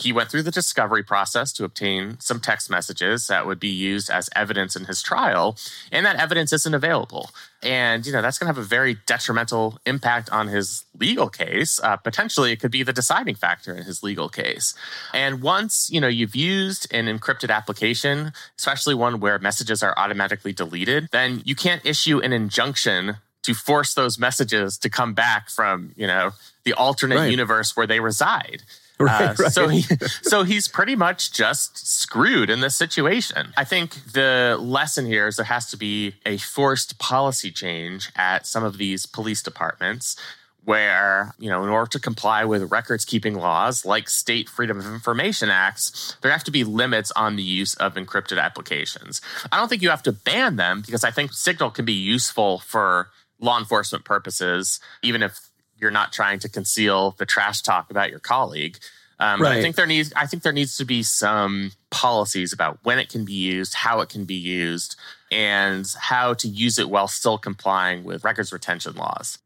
he 0.00 0.12
went 0.12 0.30
through 0.30 0.42
the 0.42 0.50
discovery 0.50 1.02
process 1.02 1.52
to 1.52 1.64
obtain 1.64 2.18
some 2.20 2.40
text 2.40 2.70
messages 2.70 3.26
that 3.26 3.46
would 3.46 3.60
be 3.60 3.68
used 3.68 4.10
as 4.10 4.30
evidence 4.34 4.76
in 4.76 4.84
his 4.84 5.02
trial, 5.02 5.56
and 5.92 6.04
that 6.06 6.16
evidence 6.16 6.52
isn't 6.52 6.74
available. 6.74 7.30
And 7.62 8.06
you 8.06 8.12
know 8.12 8.22
that's 8.22 8.38
going 8.38 8.52
to 8.52 8.54
have 8.54 8.64
a 8.64 8.66
very 8.66 8.96
detrimental 9.06 9.78
impact 9.84 10.30
on 10.30 10.48
his 10.48 10.84
legal 10.98 11.28
case. 11.28 11.78
Uh, 11.82 11.96
potentially, 11.96 12.52
it 12.52 12.60
could 12.60 12.70
be 12.70 12.82
the 12.82 12.92
deciding 12.92 13.34
factor 13.34 13.74
in 13.74 13.84
his 13.84 14.02
legal 14.02 14.28
case. 14.28 14.74
And 15.12 15.42
once 15.42 15.90
you 15.90 16.00
know 16.00 16.08
you've 16.08 16.36
used 16.36 16.92
an 16.92 17.06
encrypted 17.06 17.50
application, 17.54 18.32
especially 18.58 18.94
one 18.94 19.20
where 19.20 19.38
messages 19.38 19.82
are 19.82 19.94
automatically 19.98 20.52
deleted, 20.52 21.08
then 21.12 21.42
you 21.44 21.54
can't 21.54 21.84
issue 21.84 22.20
an 22.20 22.32
injunction 22.32 23.16
to 23.42 23.54
force 23.54 23.94
those 23.94 24.18
messages 24.18 24.78
to 24.78 24.90
come 24.90 25.14
back 25.14 25.48
from 25.48 25.92
you 25.96 26.06
know 26.06 26.32
the 26.64 26.72
alternate 26.74 27.16
right. 27.16 27.30
universe 27.30 27.76
where 27.76 27.86
they 27.86 28.00
reside. 28.00 28.62
Right, 29.04 29.30
uh, 29.30 29.34
right. 29.38 29.52
So 29.52 29.68
he, 29.68 29.82
so 30.22 30.42
he's 30.42 30.68
pretty 30.68 30.94
much 30.94 31.32
just 31.32 31.78
screwed 31.88 32.50
in 32.50 32.60
this 32.60 32.76
situation. 32.76 33.54
I 33.56 33.64
think 33.64 33.94
the 34.12 34.58
lesson 34.60 35.06
here 35.06 35.26
is 35.26 35.36
there 35.36 35.46
has 35.46 35.70
to 35.70 35.78
be 35.78 36.16
a 36.26 36.36
forced 36.36 36.98
policy 36.98 37.50
change 37.50 38.10
at 38.14 38.46
some 38.46 38.62
of 38.62 38.76
these 38.76 39.06
police 39.06 39.42
departments 39.42 40.16
where, 40.64 41.34
you 41.38 41.48
know, 41.48 41.62
in 41.62 41.70
order 41.70 41.88
to 41.90 41.98
comply 41.98 42.44
with 42.44 42.70
records 42.70 43.04
keeping 43.04 43.34
laws 43.34 43.84
like 43.86 44.08
state 44.08 44.48
freedom 44.48 44.78
of 44.78 44.86
information 44.86 45.48
acts, 45.48 46.16
there 46.20 46.30
have 46.30 46.44
to 46.44 46.50
be 46.50 46.64
limits 46.64 47.10
on 47.12 47.36
the 47.36 47.42
use 47.42 47.74
of 47.74 47.94
encrypted 47.94 48.40
applications. 48.40 49.20
I 49.50 49.56
don't 49.56 49.68
think 49.68 49.82
you 49.82 49.90
have 49.90 50.02
to 50.02 50.12
ban 50.12 50.56
them 50.56 50.82
because 50.84 51.04
I 51.04 51.10
think 51.10 51.32
Signal 51.32 51.70
can 51.70 51.84
be 51.84 51.94
useful 51.94 52.58
for 52.58 53.08
law 53.40 53.58
enforcement 53.58 54.04
purposes, 54.04 54.80
even 55.02 55.22
if 55.22 55.49
you're 55.80 55.90
not 55.90 56.12
trying 56.12 56.38
to 56.40 56.48
conceal 56.48 57.14
the 57.18 57.26
trash 57.26 57.62
talk 57.62 57.90
about 57.90 58.10
your 58.10 58.20
colleague. 58.20 58.78
Um, 59.20 59.42
right. 59.42 59.58
I 59.58 59.62
think 59.62 59.76
there 59.76 59.86
needs 59.86 60.12
I 60.16 60.26
think 60.26 60.42
there 60.42 60.52
needs 60.52 60.76
to 60.78 60.84
be 60.84 61.02
some 61.02 61.72
policies 61.90 62.52
about 62.52 62.78
when 62.82 62.98
it 62.98 63.10
can 63.10 63.24
be 63.26 63.34
used, 63.34 63.74
how 63.74 64.00
it 64.00 64.08
can 64.08 64.24
be 64.24 64.34
used, 64.34 64.96
and 65.30 65.86
how 65.98 66.32
to 66.34 66.48
use 66.48 66.78
it 66.78 66.88
while 66.88 67.06
still 67.06 67.36
complying 67.36 68.02
with 68.02 68.24
records 68.24 68.50
retention 68.50 68.94
laws. 68.94 69.38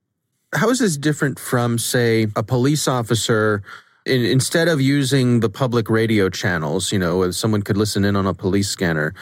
How 0.55 0.71
is 0.71 0.79
this 0.79 0.97
different 0.97 1.41
from, 1.41 1.79
say, 1.79 2.29
a 2.37 2.43
police 2.45 2.87
officer? 2.87 3.62
In, 4.07 4.25
instead 4.25 4.69
of 4.69 4.81
using 4.81 5.41
the 5.41 5.49
public 5.49 5.91
radio 5.91 6.29
channels, 6.29 6.93
you 6.93 6.99
know, 6.99 7.31
someone 7.33 7.62
could 7.62 7.76
listen 7.76 8.05
in 8.05 8.14
on 8.14 8.26
a 8.26 8.35
police 8.35 8.69
scanner. 8.69 9.14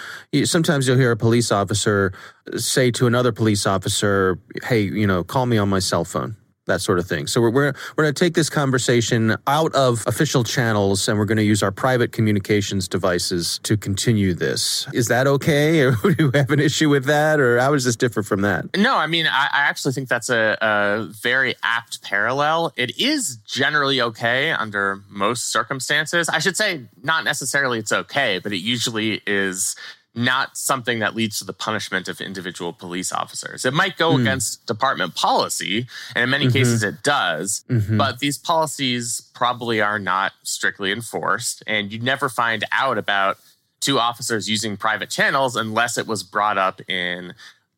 Sometimes 0.45 0.87
you'll 0.87 0.99
hear 0.99 1.12
a 1.12 1.16
police 1.16 1.50
officer 1.50 2.12
say 2.57 2.90
to 2.90 3.07
another 3.07 3.33
police 3.33 3.64
officer, 3.64 4.38
"Hey, 4.64 4.83
you 4.83 5.07
know, 5.07 5.25
call 5.25 5.47
me 5.47 5.57
on 5.57 5.71
my 5.71 5.78
cell 5.78 6.04
phone." 6.04 6.37
That 6.66 6.81
sort 6.81 6.99
of 6.99 7.07
thing. 7.07 7.26
So 7.26 7.40
we're 7.40 7.50
we're, 7.50 7.75
we're 7.97 8.04
going 8.04 8.14
to 8.14 8.25
take 8.25 8.35
this 8.35 8.49
conversation 8.49 9.37
out 9.47 9.75
of 9.75 10.04
official 10.07 10.45
channels 10.45 11.09
and 11.09 11.19
we're 11.19 11.25
going 11.25 11.38
to 11.38 11.45
use 11.45 11.62
our 11.62 11.73
private 11.73 12.12
communications 12.12 12.88
devices 12.88 13.61
to 13.64 13.76
continue 13.76 14.35
this. 14.35 14.87
Is 14.92 15.09
that 15.09 15.26
okay? 15.26 15.83
Or 15.83 15.92
do 16.02 16.14
you 16.19 16.31
have 16.35 16.50
an 16.50 16.61
issue 16.61 16.88
with 16.88 17.04
that? 17.07 17.40
Or 17.40 17.59
how 17.59 17.75
is 17.75 17.85
this 17.85 17.97
different 17.97 18.26
from 18.26 18.42
that? 18.42 18.76
No, 18.76 18.97
I 18.97 19.07
mean, 19.07 19.26
I, 19.26 19.49
I 19.52 19.61
actually 19.62 19.92
think 19.92 20.09
that's 20.09 20.31
a, 20.31 20.57
a 20.61 21.09
very 21.21 21.54
apt 21.62 22.02
parallel. 22.02 22.73
It 22.76 22.99
is 22.99 23.37
generally 23.47 24.00
okay 24.00 24.50
under 24.52 25.00
most 25.09 25.50
circumstances. 25.50 26.28
I 26.28 26.38
should 26.38 26.57
say, 26.57 26.83
not 27.02 27.25
necessarily 27.25 27.78
it's 27.78 27.92
okay, 27.92 28.38
but 28.38 28.52
it 28.52 28.59
usually 28.59 29.21
is 29.26 29.76
not 30.14 30.57
something 30.57 30.99
that 30.99 31.14
leads 31.14 31.38
to 31.38 31.45
the 31.45 31.52
punishment 31.52 32.07
of 32.07 32.21
individual 32.21 32.73
police 32.73 33.12
officers. 33.12 33.64
It 33.64 33.73
might 33.73 33.97
go 33.97 34.12
mm. 34.12 34.21
against 34.21 34.66
department 34.66 35.14
policy, 35.14 35.87
and 36.14 36.25
in 36.25 36.31
many 36.31 36.47
mm-hmm. 36.47 36.52
cases 36.52 36.83
it 36.83 37.02
does, 37.02 37.64
mm-hmm. 37.69 37.97
but 37.97 38.19
these 38.19 38.37
policies 38.37 39.31
probably 39.35 39.81
are 39.81 39.99
not 39.99 40.33
strictly 40.42 40.92
enforced, 40.92 41.62
and 41.66 41.92
you 41.92 41.99
never 41.99 42.28
find 42.28 42.64
out 42.73 42.99
about 42.99 43.38
two 43.81 43.99
officers 43.99 44.49
using 44.49 44.76
private 44.76 45.11
channels 45.11 45.57
unless 45.57 45.99
it 45.99 46.07
was 46.07 46.23
brought 46.23 46.59
up 46.59 46.81
in 46.88 47.35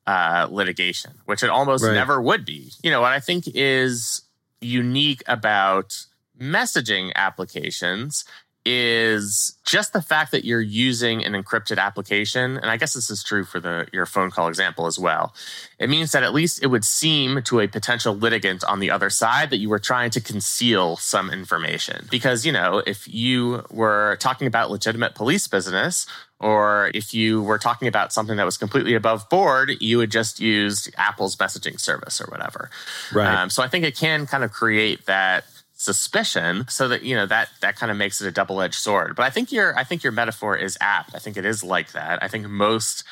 uh, 0.07 0.47
litigation, 0.51 1.13
which 1.25 1.43
it 1.43 1.51
almost 1.51 1.85
right. 1.85 1.95
never 1.95 2.21
would 2.21 2.45
be. 2.45 2.71
You 2.83 2.91
know, 2.91 3.01
what 3.01 3.13
I 3.13 3.21
think 3.21 3.45
is 3.55 4.23
unique 4.61 5.23
about 5.27 6.05
messaging 6.39 7.13
applications 7.15 8.25
is 8.65 9.59
just 9.65 9.93
the 9.93 10.01
fact 10.01 10.31
that 10.33 10.45
you're 10.45 10.61
using 10.61 11.23
an 11.23 11.33
encrypted 11.33 11.79
application 11.79 12.57
and 12.57 12.67
i 12.67 12.77
guess 12.77 12.95
this 12.95 13.11
is 13.11 13.23
true 13.23 13.45
for 13.45 13.61
the 13.61 13.87
your 13.93 14.07
phone 14.07 14.31
call 14.31 14.49
example 14.49 14.87
as 14.87 14.99
well 14.99 15.35
it 15.79 15.91
means 15.91 16.13
that 16.13 16.23
at 16.23 16.33
least 16.33 16.63
it 16.63 16.69
would 16.69 16.85
seem 16.85 17.43
to 17.43 17.61
a 17.61 17.69
potential 17.69 18.15
litigant 18.15 18.65
on 18.65 18.81
the 18.81 18.91
other 18.91 19.11
side 19.11 19.51
that 19.51 19.59
you 19.59 19.69
were 19.69 19.79
trying 19.79 20.09
to 20.11 20.21
conceal 20.21 20.97
some 20.97 21.31
information 21.31 22.07
because 22.11 22.47
you 22.47 22.53
know 22.53 22.83
if 22.87 23.07
you 23.07 23.63
were 23.71 24.17
talking 24.19 24.47
about 24.47 24.71
legitimate 24.71 25.15
police 25.15 25.47
business 25.47 26.07
or 26.41 26.91
if 26.95 27.15
you 27.15 27.43
were 27.43 27.59
talking 27.59 27.89
about 27.89 28.13
something 28.13 28.37
that 28.37 28.45
was 28.45 28.59
completely 28.59 28.95
above 28.95 29.29
board, 29.31 29.71
you 29.81 29.97
would 29.97 30.11
just 30.11 30.41
use 30.41 30.91
Apple's 30.99 31.37
messaging 31.37 31.81
service 31.81 32.21
or 32.21 32.27
whatever. 32.27 32.69
Right. 33.15 33.35
Um, 33.35 33.49
so 33.49 33.63
I 33.63 33.69
think 33.69 33.85
it 33.85 33.97
can 33.97 34.27
kind 34.27 34.45
of 34.45 34.53
create 34.53 35.07
that 35.07 35.45
suspicion 35.85 36.67
so 36.69 36.89
that 36.89 37.03
you 37.03 37.15
know 37.15 37.27
that 37.27 37.49
that 37.61 37.77
kind 37.77 37.91
of 37.91 37.99
makes 37.99 38.21
it 38.21 38.27
a 38.27 38.31
double-edged 38.31 38.75
sword. 38.75 39.15
But 39.17 39.25
i 39.25 39.31
think 39.31 39.53
your 39.53 39.77
i 39.79 39.85
think 39.85 40.03
your 40.03 40.13
metaphor 40.13 40.57
is 40.57 40.77
apt. 40.81 41.15
I 41.15 41.19
think 41.19 41.37
it 41.37 41.45
is 41.45 41.63
like 41.63 41.93
that. 41.93 42.23
I 42.23 42.29
think 42.29 42.49
most 42.49 43.05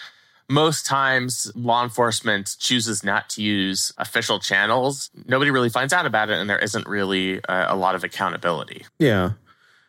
most 0.48 0.84
times 0.84 1.50
law 1.54 1.82
enforcement 1.82 2.56
chooses 2.58 3.02
not 3.02 3.28
to 3.30 3.42
use 3.42 3.92
official 3.96 4.38
channels. 4.38 5.10
Nobody 5.26 5.50
really 5.50 5.70
finds 5.70 5.92
out 5.92 6.04
about 6.04 6.30
it 6.30 6.38
and 6.38 6.48
there 6.50 6.58
isn't 6.58 6.86
really 6.86 7.40
a, 7.48 7.66
a 7.68 7.76
lot 7.76 7.94
of 7.94 8.04
accountability. 8.04 8.84
Yeah. 8.98 9.32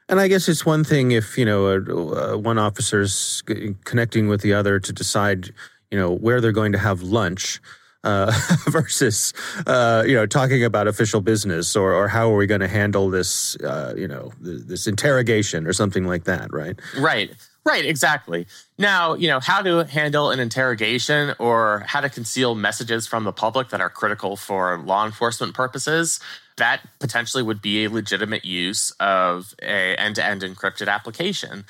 And 0.10 0.20
I 0.20 0.28
guess 0.28 0.48
it's 0.48 0.66
one 0.66 0.84
thing 0.84 1.12
if 1.12 1.38
you 1.38 1.46
know 1.46 1.66
a, 1.68 1.82
a 1.82 2.38
one 2.38 2.58
officer's 2.58 3.44
connecting 3.84 4.28
with 4.28 4.42
the 4.42 4.54
other 4.54 4.80
to 4.80 4.94
decide 4.94 5.54
you 5.92 5.98
know 5.98 6.12
where 6.12 6.42
they're 6.42 6.52
going 6.52 6.72
to 6.74 6.78
have 6.78 7.02
lunch 7.02 7.62
uh, 8.03 8.31
versus 8.67 9.33
uh, 9.67 10.03
you 10.05 10.13
know 10.13 10.25
talking 10.25 10.63
about 10.63 10.88
official 10.88 11.22
business 11.22 11.75
or, 11.75 11.93
or 11.93 12.07
how 12.07 12.31
are 12.31 12.36
we 12.36 12.45
going 12.45 12.62
to 12.62 12.67
handle 12.67 13.10
this 13.10 13.55
uh, 13.57 13.94
you 13.98 14.07
know 14.07 14.31
this 14.39 14.87
interrogation 14.87 15.68
or 15.68 15.74
something 15.74 16.05
like 16.05 16.25
that 16.25 16.51
right? 16.53 16.79
Right. 16.98 17.31
Right 17.66 17.85
exactly. 17.85 18.46
Now 18.77 19.13
you 19.13 19.27
know 19.29 19.39
how 19.39 19.61
to 19.61 19.85
handle 19.85 20.31
an 20.31 20.39
interrogation 20.39 21.33
or 21.39 21.85
how 21.87 22.01
to 22.01 22.09
conceal 22.09 22.55
messages 22.55 23.07
from 23.07 23.24
the 23.24 23.31
public 23.31 23.70
that 23.70 23.79
are 23.79 23.89
critical 23.89 24.35
for 24.35 24.77
law 24.79 25.05
enforcement 25.05 25.53
purposes 25.53 26.20
that 26.57 26.81
potentially 27.00 27.42
would 27.42 27.61
be 27.61 27.85
a 27.85 27.89
legitimate 27.89 28.46
use 28.46 28.92
of 29.00 29.55
a 29.61 29.96
end-to-end 29.96 30.42
encrypted 30.42 30.87
application. 30.87 31.66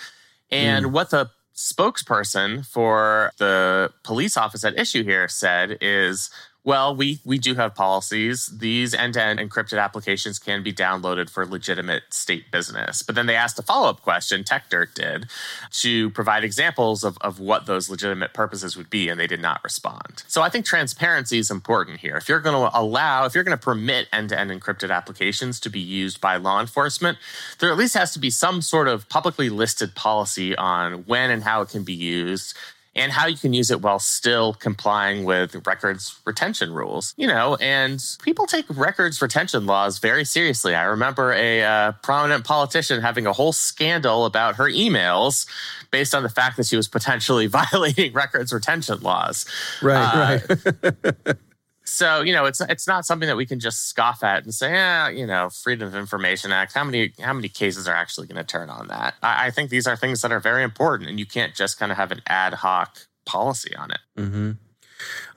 And 0.52 0.88
mm. 0.88 0.92
what 0.92 1.10
the 1.10 1.30
spokesperson 1.56 2.66
for 2.66 3.32
the 3.38 3.92
police 4.04 4.38
office 4.38 4.64
at 4.64 4.78
issue 4.78 5.04
here 5.04 5.28
said 5.28 5.78
is 5.82 6.30
well, 6.66 6.96
we 6.96 7.20
we 7.26 7.38
do 7.38 7.56
have 7.56 7.76
policies. 7.76 8.48
These 8.48 8.94
end-to-end 8.94 9.40
encrypted 9.40 9.82
applications 9.82 10.40
can 10.40 10.64
be 10.64 10.72
downloaded 10.72 11.30
for 11.30 11.46
legitimate 11.46 12.04
state 12.12 12.52
business. 12.52 13.04
But 13.04 13.16
then 13.16 13.26
they 13.26 13.36
asked 13.36 13.60
a 13.60 13.64
follow-up 13.64 14.02
question, 14.02 14.44
TechDirt 14.44 14.94
did, 14.94 15.26
to 15.72 16.10
provide 16.12 16.46
examples 16.46 17.04
of, 17.04 17.18
of 17.20 17.40
what 17.40 17.66
those 17.66 17.90
legitimate 17.90 18.34
purposes 18.34 18.78
would 18.78 18.90
be, 18.90 19.10
and 19.10 19.20
they 19.20 19.28
did 19.28 19.42
not 19.42 19.62
respond. 19.64 20.24
So 20.28 20.42
I 20.42 20.50
think 20.50 20.66
transparency 20.66 21.38
is 21.38 21.52
important 21.52 22.00
here. 22.00 22.16
If 22.16 22.30
you're 22.30 22.40
going 22.40 22.56
to 22.56 22.78
allow, 22.78 23.26
if 23.26 23.36
you're 23.36 23.44
going 23.44 23.58
to 23.58 23.64
permit 23.64 24.08
end-to-end 24.14 24.50
encrypted 24.50 24.90
applications 24.90 25.60
to 25.62 25.70
be 25.70 25.82
used 25.82 26.22
by 26.22 26.38
law 26.38 26.62
enforcement, 26.62 27.18
there 27.60 27.72
at 27.72 27.78
least 27.78 27.94
has 27.96 28.14
to 28.14 28.20
be 28.20 28.30
some 28.30 28.62
sort 28.62 28.88
of 28.88 29.10
publicly 29.10 29.50
listed 29.50 29.96
policy 29.96 30.56
on 30.56 31.04
when 31.06 31.30
and 31.30 31.44
how 31.44 31.62
it 31.62 31.70
can 31.70 31.84
be 31.84 31.94
used 31.94 32.56
and 32.96 33.12
how 33.12 33.28
you 33.28 33.38
can 33.38 33.54
use 33.54 33.72
it 33.72 33.82
while 33.82 34.00
still 34.00 34.54
complying 34.54 35.24
with 35.24 35.66
records 35.66 36.20
retention 36.26 36.74
rules. 36.74 37.14
You 37.18 37.28
know, 37.28 37.56
and 37.56 38.04
people 38.24 38.46
take 38.46 38.66
records 38.70 39.22
retention 39.22 39.66
laws 39.66 40.00
very 40.00 40.26
seriously. 40.26 40.76
I 40.76 40.84
remember 40.84 41.34
a 41.34 41.64
uh, 41.64 41.92
prominent 42.04 42.46
politician 42.46 43.02
having 43.02 43.26
a 43.26 43.34
whole 43.34 43.54
scandal 43.54 44.26
about 44.26 44.56
her 44.56 44.70
emails 44.70 45.48
based 45.92 46.14
on 46.14 46.24
the 46.24 46.30
fact 46.30 46.58
that 46.58 46.66
she 46.66 46.76
was 46.76 46.88
potentially 46.88 47.48
violating 47.48 48.14
records 48.14 48.54
retention 48.54 49.00
laws. 49.02 49.46
Right, 49.82 50.42
uh, 50.50 50.56
right. 50.84 51.38
so 51.94 52.22
you 52.22 52.34
know 52.34 52.46
it's 52.46 52.62
it's 52.62 52.88
not 52.88 53.06
something 53.06 53.28
that 53.28 53.38
we 53.38 53.46
can 53.46 53.60
just 53.60 53.88
scoff 53.88 54.24
at 54.24 54.44
and 54.44 54.54
say 54.54 54.72
yeah 54.72 55.10
you 55.10 55.26
know 55.26 55.50
freedom 55.50 55.88
of 55.88 55.96
information 55.96 56.52
act 56.52 56.74
how 56.74 56.84
many 56.84 57.14
how 57.20 57.34
many 57.34 57.50
cases 57.50 57.88
are 57.88 57.96
actually 57.96 58.28
going 58.28 58.38
to 58.38 58.44
turn 58.44 58.70
on 58.70 58.88
that 58.88 59.14
I, 59.22 59.48
I, 59.48 59.52
think 59.52 59.70
these 59.70 59.88
are 59.88 59.96
things 59.96 60.22
that 60.22 60.32
are 60.32 60.40
very 60.40 60.64
important 60.64 61.10
and 61.10 61.20
you 61.20 61.26
can't 61.26 61.54
just 61.56 61.80
kind 61.80 61.92
of 61.92 61.98
have 61.98 62.12
an 62.12 62.22
ad 62.28 62.56
hoc 62.56 63.08
policy 63.26 63.76
on 63.76 63.92
it 63.92 64.00
mm-hmm. 64.18 64.52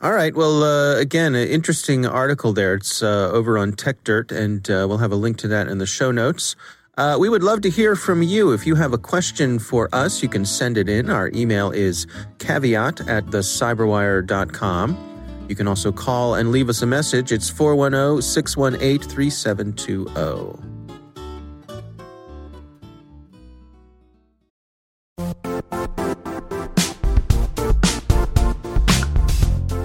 All 0.00 0.12
right. 0.12 0.32
Well, 0.32 0.62
uh, 0.62 0.96
again, 0.96 1.34
an 1.34 1.48
interesting 1.48 2.06
article 2.06 2.52
there. 2.52 2.74
It's 2.74 3.02
uh, 3.02 3.30
over 3.32 3.58
on 3.58 3.72
Tech 3.72 4.04
Dirt, 4.04 4.30
and 4.30 4.68
uh, 4.70 4.86
we'll 4.88 4.98
have 4.98 5.10
a 5.10 5.16
link 5.16 5.38
to 5.38 5.48
that 5.48 5.66
in 5.66 5.78
the 5.78 5.86
show 5.86 6.12
notes. 6.12 6.54
Uh, 6.96 7.16
we 7.18 7.28
would 7.28 7.42
love 7.42 7.60
to 7.62 7.70
hear 7.70 7.96
from 7.96 8.22
you. 8.22 8.52
If 8.52 8.66
you 8.66 8.74
have 8.76 8.92
a 8.92 8.98
question 8.98 9.58
for 9.58 9.88
us, 9.92 10.22
you 10.22 10.28
can 10.28 10.44
send 10.44 10.78
it 10.78 10.88
in. 10.88 11.10
Our 11.10 11.30
email 11.34 11.70
is 11.70 12.06
caveat 12.38 13.08
at 13.08 13.26
thecyberwire.com. 13.26 15.15
You 15.48 15.54
can 15.54 15.68
also 15.68 15.92
call 15.92 16.34
and 16.34 16.50
leave 16.50 16.68
us 16.68 16.82
a 16.82 16.86
message. 16.86 17.32
It's 17.32 17.48
410 17.48 18.22
618 18.22 19.08
3720. 19.08 20.76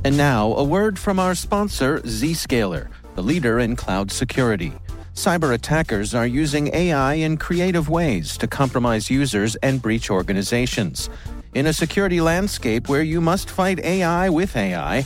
And 0.04 0.18
now, 0.18 0.54
a 0.56 0.64
word 0.64 0.98
from 0.98 1.20
our 1.20 1.36
sponsor, 1.36 2.00
Zscaler, 2.00 2.90
the 3.16 3.22
leader 3.22 3.60
in 3.60 3.76
cloud 3.76 4.12
security. 4.12 4.74
Cyber 5.14 5.54
attackers 5.54 6.16
are 6.16 6.26
using 6.26 6.74
AI 6.74 7.14
in 7.14 7.38
creative 7.38 7.88
ways 7.88 8.36
to 8.38 8.48
compromise 8.48 9.12
users 9.12 9.56
and 9.58 9.80
breach 9.80 10.10
organizations. 10.10 11.10
In 11.54 11.68
a 11.68 11.74
security 11.74 12.20
landscape 12.20 12.90
where 12.90 13.04
you 13.04 13.22
must 13.22 13.50
fight 13.50 13.80
AI 13.82 14.30
with 14.30 14.56
AI, 14.56 15.06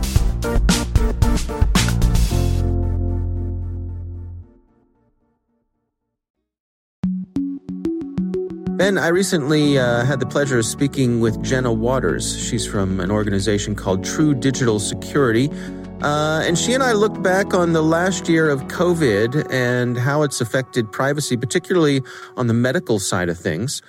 Ben, 8.81 8.97
I 8.97 9.09
recently 9.09 9.77
uh, 9.77 10.03
had 10.05 10.19
the 10.19 10.25
pleasure 10.25 10.57
of 10.57 10.65
speaking 10.65 11.19
with 11.19 11.39
Jenna 11.43 11.71
Waters. 11.71 12.43
She's 12.43 12.65
from 12.65 12.99
an 12.99 13.11
organization 13.11 13.75
called 13.75 14.03
True 14.03 14.33
Digital 14.33 14.79
Security. 14.79 15.51
Uh, 16.01 16.41
and 16.43 16.57
she 16.57 16.73
and 16.73 16.81
I 16.81 16.93
looked 16.93 17.21
back 17.21 17.53
on 17.53 17.73
the 17.73 17.83
last 17.83 18.27
year 18.27 18.49
of 18.49 18.63
COVID 18.63 19.51
and 19.51 19.99
how 19.99 20.23
it's 20.23 20.41
affected 20.41 20.91
privacy, 20.91 21.37
particularly 21.37 22.01
on 22.35 22.47
the 22.47 22.55
medical 22.55 22.97
side 22.97 23.29
of 23.29 23.37
things. 23.37 23.83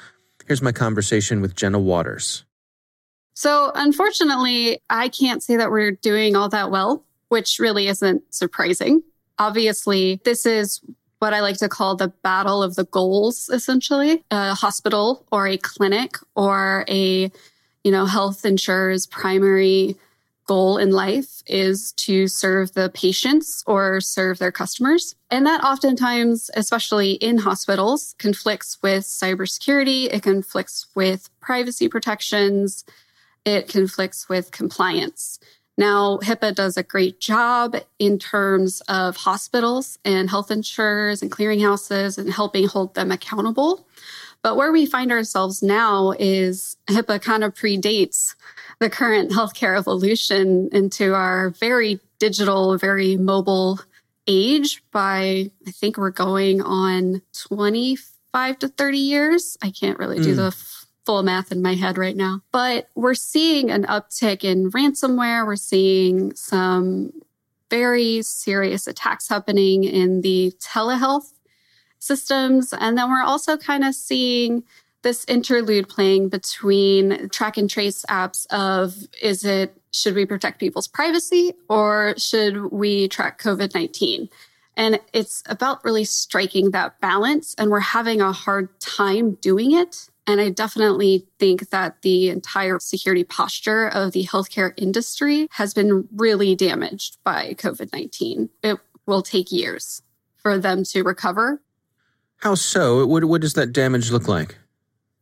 Here's 0.47 0.61
my 0.61 0.73
conversation 0.73 1.41
with 1.41 1.57
Jenna 1.57 1.79
Waters. 1.79 2.45
So, 3.33 3.73
unfortunately, 3.75 4.83
I 4.91 5.09
can't 5.09 5.43
say 5.43 5.57
that 5.57 5.71
we're 5.71 5.93
doing 5.93 6.37
all 6.37 6.51
that 6.51 6.71
well, 6.71 7.03
which 7.29 7.59
really 7.59 7.87
isn't 7.89 8.25
surprising. 8.29 9.03
Obviously, 9.39 10.21
this 10.27 10.45
is 10.45 10.83
what 11.23 11.33
I 11.33 11.41
like 11.41 11.59
to 11.59 11.69
call 11.69 11.95
the 11.95 12.09
battle 12.09 12.65
of 12.65 12.75
the 12.75 12.83
goals, 12.83 13.49
essentially. 13.49 14.25
A 14.33 14.55
hospital 14.55 15.25
or 15.31 15.47
a 15.47 15.57
clinic 15.57 16.17
or 16.35 16.85
a, 16.89 17.31
you 17.85 17.93
know, 17.93 18.07
health 18.07 18.45
insurer's 18.45 19.07
primary 19.07 19.95
goal 20.49 20.79
in 20.79 20.91
life 20.91 21.45
is 21.47 21.93
to 21.93 22.27
serve 22.27 22.73
the 22.73 22.91
patients 22.93 23.63
or 23.69 24.01
serve 24.01 24.41
their 24.41 24.51
customers. 24.51 25.15
And 25.31 25.47
that 25.47 25.63
oftentimes, 25.63 26.51
especially 26.55 27.13
in 27.13 27.39
hospitals, 27.39 28.17
conflicts 28.19 28.83
with 28.83 29.05
cybersecurity, 29.05 30.13
it 30.13 30.25
conflicts 30.25 30.89
with 30.97 31.31
privacy 31.41 31.89
protections, 31.89 32.85
it 33.45 33.69
conflicts 33.69 34.29
with 34.29 34.51
compliance. 34.51 35.39
Now, 35.83 36.18
HIPAA 36.23 36.55
does 36.55 36.77
a 36.77 36.85
great 36.85 37.18
job 37.18 37.75
in 37.99 38.16
terms 38.16 38.83
of 38.83 39.16
hospitals 39.16 39.99
and 40.05 40.31
health 40.31 40.53
insurers 40.53 41.23
and 41.23 41.29
clearinghouses 41.29 42.18
and 42.18 42.33
helping 42.33 42.68
hold 42.68 42.95
them 42.95 43.11
accountable. 43.11 43.85
But 44.42 44.57
where 44.57 44.71
we 44.71 44.87
find 44.87 45.11
ourselves 45.11 45.61
now 45.61 46.12
is 46.21 46.77
HIPAA 46.87 47.21
kind 47.21 47.42
of 47.42 47.55
predates 47.55 48.37
the 48.79 48.88
current 48.88 49.33
healthcare 49.33 49.77
evolution 49.77 50.68
into 50.71 51.14
our 51.14 51.51
very 51.51 51.99
digital, 52.21 52.79
very 52.79 53.16
mobile 53.16 53.81
age 54.29 54.85
by, 54.92 55.51
I 55.66 55.71
think 55.73 55.97
we're 55.97 56.11
going 56.11 56.62
on 56.62 57.23
25 57.49 58.59
to 58.61 58.68
30 58.68 58.99
years. 58.99 59.59
I 59.61 59.73
can't 59.73 59.99
really 59.99 60.21
do 60.21 60.35
mm. 60.35 60.37
the 60.37 60.82
full 61.05 61.23
math 61.23 61.51
in 61.53 61.62
my 61.62 61.75
head 61.75 61.99
right 61.99 62.17
now. 62.17 62.43
But 62.53 62.88
we're 62.95 63.15
seeing 63.15 63.71
an 63.71 63.85
uptick 63.85 64.45
in 64.45 64.71
ransomware. 64.71 65.47
We're 65.47 65.57
seeing 65.57 66.35
some 66.35 67.12
very 67.71 68.23
serious 68.23 68.87
attacks 68.87 69.29
happening 69.29 69.85
in 69.85 70.21
the 70.21 70.53
telehealth 70.61 71.33
systems. 71.99 72.75
And 72.79 72.99
then 72.99 73.11
we're 73.11 73.23
also 73.23 73.57
kind 73.57 73.85
of 73.85 73.95
seeing 73.95 74.65
this 75.03 75.25
interlude 75.27 75.88
playing 75.88 76.29
between 76.29 77.29
track 77.31 77.57
and 77.57 77.69
trace 77.69 78.05
apps 78.09 78.47
of 78.51 78.95
is 79.21 79.45
it 79.45 79.77
should 79.93 80.15
we 80.15 80.25
protect 80.25 80.59
people's 80.59 80.88
privacy 80.88 81.53
or 81.69 82.15
should 82.17 82.73
we 82.73 83.09
track 83.09 83.41
COVID-19? 83.43 84.29
And 84.77 85.01
it's 85.12 85.43
about 85.47 85.85
really 85.85 86.05
striking 86.05 86.71
that 86.71 87.01
balance 87.01 87.55
and 87.59 87.71
we're 87.71 87.81
having 87.81 88.21
a 88.21 88.33
hard 88.33 88.69
time 88.81 89.35
doing 89.35 89.73
it 89.73 90.09
and 90.27 90.41
I 90.41 90.51
definitely 90.51 91.27
think 91.39 91.71
that 91.71 92.03
the 92.03 92.29
entire 92.29 92.79
security 92.79 93.25
posture 93.25 93.89
of 93.89 94.13
the 94.13 94.25
healthcare 94.25 94.73
industry 94.77 95.49
has 95.53 95.75
been 95.75 96.09
really 96.15 96.55
damaged 96.55 97.19
by 97.25 97.55
COVID 97.55 97.93
19. 97.93 98.49
It 98.63 98.79
will 99.07 99.23
take 99.23 99.51
years 99.51 100.03
for 100.37 100.59
them 100.59 100.85
to 100.85 101.03
recover. 101.03 101.61
How 102.37 102.55
so? 102.55 103.07
What, 103.07 103.25
what 103.25 103.41
does 103.41 103.55
that 103.55 103.73
damage 103.73 104.11
look 104.11 104.29
like? 104.29 104.57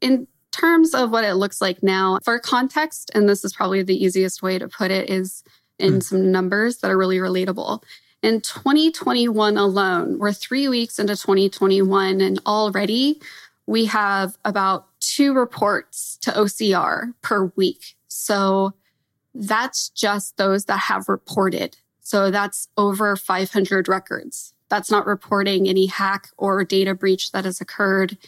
In 0.01 0.27
terms 0.53 0.95
of 0.95 1.11
what 1.11 1.25
it 1.25 1.35
looks 1.35 1.61
like 1.61 1.83
now, 1.83 2.19
for 2.25 2.39
context, 2.39 3.11
and 3.15 3.29
this 3.29 3.45
is 3.45 3.53
probably 3.53 3.83
the 3.83 4.03
easiest 4.03 4.43
way 4.43 4.59
to 4.59 4.69
put 4.69 4.91
it, 4.91 5.09
is 5.09 5.45
in 5.79 5.95
mm. 5.95 6.03
some 6.03 6.31
numbers 6.31 6.79
that 6.79 6.91
are 6.91 6.99
really 6.99 7.19
relatable. 7.19 7.83
In 8.23 8.41
2021 8.43 9.57
alone, 9.57 10.19
we're 10.19 10.33
three 10.33 10.69
weeks 10.69 10.99
into 10.99 11.17
2021, 11.17 12.21
and 12.21 12.39
already 12.47 13.21
we 13.71 13.85
have 13.85 14.37
about 14.45 14.89
two 14.99 15.33
reports 15.33 16.19
to 16.23 16.33
OCR 16.33 17.15
per 17.23 17.53
week. 17.55 17.95
So 18.09 18.75
that's 19.33 19.91
just 19.91 20.37
those 20.39 20.65
that 20.65 20.81
have 20.81 21.09
reported. 21.09 21.77
So 22.01 22.33
that's 22.33 22.67
over 22.77 23.15
500 23.15 23.87
records. 23.87 24.55
That's 24.71 24.91
not 24.91 25.07
reporting 25.07 25.69
any 25.69 25.87
hack 25.87 26.31
or 26.37 26.65
data 26.65 26.97
breach 26.97 27.31
that 27.31 27.45
has 27.45 27.61
occurred 27.61 28.19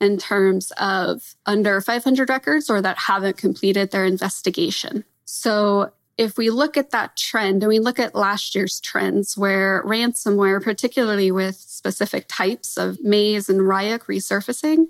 in 0.00 0.18
terms 0.18 0.72
of 0.80 1.36
under 1.46 1.80
500 1.80 2.28
records 2.28 2.68
or 2.68 2.82
that 2.82 2.98
haven't 2.98 3.36
completed 3.36 3.92
their 3.92 4.04
investigation. 4.04 5.04
So 5.24 5.92
if 6.18 6.36
we 6.36 6.50
look 6.50 6.76
at 6.76 6.90
that 6.90 7.16
trend 7.16 7.62
and 7.62 7.68
we 7.68 7.78
look 7.78 8.00
at 8.00 8.14
last 8.14 8.54
year's 8.54 8.80
trends 8.80 9.38
where 9.38 9.84
ransomware, 9.84 10.62
particularly 10.62 11.30
with 11.30 11.54
specific 11.54 12.26
types 12.28 12.76
of 12.76 13.02
Maze 13.02 13.48
and 13.48 13.60
Ryuk 13.60 14.00
resurfacing, 14.06 14.88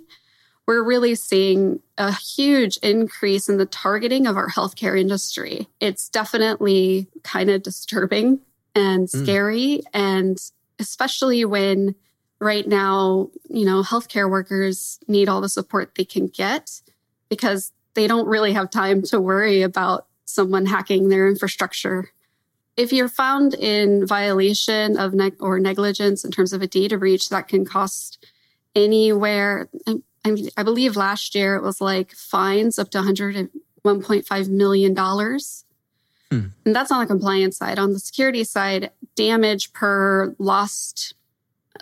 we're 0.67 0.83
really 0.83 1.15
seeing 1.15 1.81
a 1.99 2.13
huge 2.13 2.79
increase 2.79 3.49
in 3.49 3.59
the 3.59 3.67
targeting 3.67 4.27
of 4.27 4.37
our 4.37 4.49
healthcare 4.49 4.99
industry. 4.99 5.69
It's 5.81 6.09
definitely 6.09 7.07
kind 7.23 7.51
of 7.51 7.63
disturbing 7.63 8.41
and 8.75 9.09
hmm. 9.11 9.25
scary. 9.25 9.83
Mm. 9.83 9.83
And 9.93 10.39
especially 10.79 11.45
when 11.45 11.95
right 12.41 12.67
now, 12.67 13.31
you 13.49 13.67
know, 13.67 13.83
healthcare 13.83 14.31
workers 14.31 14.99
need 15.09 15.29
all 15.29 15.41
the 15.41 15.49
support 15.49 15.95
they 15.95 16.05
can 16.05 16.27
get 16.27 16.81
because 17.29 17.73
they 17.95 18.07
don't 18.07 18.29
really 18.29 18.53
have 18.53 18.71
time 18.71 19.03
to 19.03 19.21
worry 19.21 19.63
about 19.63 20.07
someone 20.29 20.67
hacking 20.67 21.09
their 21.09 21.27
infrastructure. 21.27 22.11
If 22.77 22.93
you're 22.93 23.09
found 23.09 23.55
in 23.55 24.07
violation 24.07 24.99
of 24.99 25.15
neg- 25.15 25.37
or 25.41 25.59
negligence 25.59 26.25
in 26.25 26.31
terms 26.31 26.53
of 26.53 26.63
a 26.63 26.67
data 26.67 26.99
breach, 26.99 27.31
that 27.31 27.49
can 27.49 27.65
cost 27.65 28.25
anywhere. 28.75 29.69
I, 30.25 30.31
mean, 30.31 30.51
I 30.57 30.63
believe 30.63 30.97
last 30.97 31.35
year 31.35 31.57
it 31.57 31.63
was 31.63 31.81
like 31.81 32.13
fines 32.13 32.79
up 32.79 32.91
to 32.91 32.99
101.5 32.99 34.49
million 34.49 34.95
dollars. 34.95 35.65
Hmm. 36.31 36.49
And 36.67 36.77
that's 36.77 36.93
on 36.93 37.01
the 37.01 37.07
compliance 37.07 37.57
side. 37.57 37.79
On 37.79 37.95
the 37.95 37.99
security 37.99 38.45
side, 38.45 38.91
damage 39.17 39.73
per 39.73 40.37
lost 40.39 41.15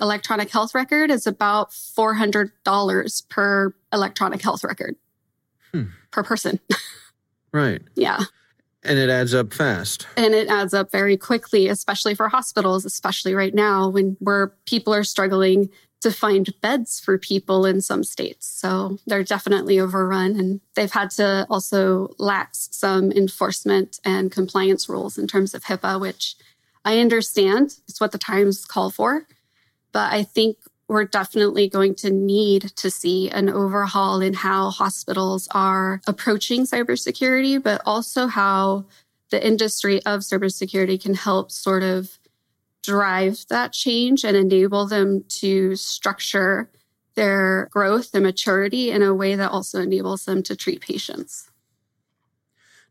electronic 0.01 0.51
health 0.51 0.75
record 0.75 1.11
is 1.11 1.27
about 1.27 1.71
$400 1.71 3.29
per 3.29 3.75
electronic 3.93 4.41
health 4.41 4.63
record 4.63 4.95
hmm. 5.73 5.85
per 6.13 6.23
person. 6.23 6.61
right. 7.53 7.83
Yeah. 7.97 8.21
And 8.87 8.99
it 8.99 9.11
adds 9.11 9.35
up 9.35 9.53
fast. 9.53 10.07
And 10.17 10.35
it 10.35 10.49
adds 10.49 10.73
up 10.73 10.91
very 10.91 11.17
quickly, 11.17 11.69
especially 11.69 12.15
for 12.15 12.29
hospitals, 12.29 12.85
especially 12.85 13.35
right 13.35 13.55
now 13.55 13.89
when 13.89 14.17
where 14.21 14.49
people 14.67 14.95
are 14.95 15.05
struggling 15.05 15.71
to 16.03 16.11
find 16.11 16.49
beds 16.61 17.01
for 17.01 17.19
people 17.19 17.65
in 17.65 17.81
some 17.81 18.05
states. 18.05 18.47
So 18.47 18.99
they're 19.07 19.25
definitely 19.25 19.81
overrun 19.81 20.39
and 20.39 20.61
they've 20.75 20.93
had 20.93 21.11
to 21.13 21.47
also 21.49 22.15
lax 22.19 22.69
some 22.71 23.11
enforcement 23.13 23.99
and 24.05 24.31
compliance 24.31 24.89
rules 24.89 25.19
in 25.19 25.27
terms 25.27 25.55
of 25.55 25.65
HIPAA, 25.65 26.01
which 26.01 26.37
I 26.85 26.99
understand 26.99 27.75
it's 27.89 28.01
what 28.01 28.13
the 28.13 28.19
times 28.19 28.65
call 28.65 28.91
for. 28.91 29.27
But 29.93 30.13
I 30.13 30.23
think 30.23 30.59
we're 30.89 31.05
definitely 31.05 31.69
going 31.69 31.95
to 31.97 32.11
need 32.11 32.63
to 32.77 32.91
see 32.91 33.29
an 33.31 33.49
overhaul 33.49 34.21
in 34.21 34.35
how 34.35 34.71
hospitals 34.71 35.49
are 35.51 36.01
approaching 36.07 36.65
cybersecurity, 36.65 37.61
but 37.63 37.83
also 37.85 38.27
how 38.27 38.85
the 39.31 39.45
industry 39.45 40.05
of 40.07 40.21
cybersecurity 40.21 41.01
can 41.01 41.15
help 41.15 41.51
sort 41.51 41.83
of 41.83 42.19
drive 42.85 43.45
that 43.49 43.73
change 43.73 44.25
and 44.25 44.37
enable 44.37 44.87
them 44.87 45.25
to 45.29 45.75
structure 45.75 46.71
their 47.17 47.69
growth 47.73 48.11
and 48.15 48.23
maturity 48.23 48.91
in 48.91 49.03
a 49.03 49.13
way 49.13 49.35
that 49.35 49.51
also 49.51 49.81
enables 49.81 50.25
them 50.25 50.43
to 50.45 50.55
treat 50.55 50.81
patients. 50.81 51.51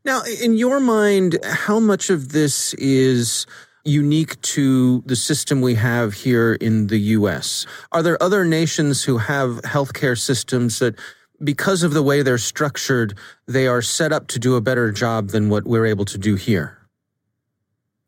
Now, 0.03 0.21
in 0.41 0.55
your 0.55 0.79
mind, 0.79 1.39
how 1.43 1.79
much 1.79 2.09
of 2.09 2.31
this 2.31 2.73
is 2.75 3.47
unique 3.85 4.41
to 4.41 5.01
the 5.05 5.15
system 5.15 5.61
we 5.61 5.75
have 5.75 6.13
here 6.13 6.53
in 6.53 6.87
the 6.87 6.97
US? 6.97 7.65
Are 7.91 8.03
there 8.03 8.21
other 8.21 8.43
nations 8.43 9.03
who 9.03 9.17
have 9.17 9.61
healthcare 9.61 10.17
systems 10.17 10.79
that, 10.79 10.95
because 11.43 11.83
of 11.83 11.93
the 11.93 12.03
way 12.03 12.21
they're 12.21 12.37
structured, 12.37 13.17
they 13.47 13.67
are 13.67 13.81
set 13.81 14.11
up 14.11 14.27
to 14.27 14.39
do 14.39 14.55
a 14.55 14.61
better 14.61 14.91
job 14.91 15.29
than 15.29 15.49
what 15.49 15.65
we're 15.65 15.85
able 15.85 16.05
to 16.05 16.17
do 16.17 16.35
here? 16.35 16.79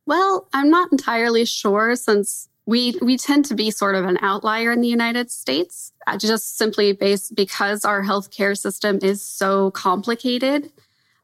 Well, 0.06 0.48
I'm 0.54 0.70
not 0.70 0.92
entirely 0.92 1.46
sure 1.46 1.96
since 1.96 2.50
we 2.66 2.98
we 3.02 3.18
tend 3.18 3.46
to 3.46 3.56
be 3.56 3.72
sort 3.72 3.96
of 3.96 4.06
an 4.06 4.18
outlier 4.22 4.72
in 4.72 4.82
the 4.82 4.88
United 4.88 5.32
States, 5.32 5.94
uh, 6.06 6.18
just 6.18 6.58
simply 6.58 6.92
based 6.92 7.36
because 7.36 7.86
our 7.86 8.04
healthcare 8.04 8.58
system 8.58 9.00
is 9.02 9.22
so 9.22 9.72
complicated. 9.72 10.72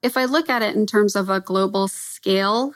If 0.01 0.17
I 0.17 0.25
look 0.25 0.49
at 0.49 0.61
it 0.61 0.75
in 0.75 0.85
terms 0.85 1.15
of 1.15 1.29
a 1.29 1.39
global 1.39 1.87
scale, 1.87 2.73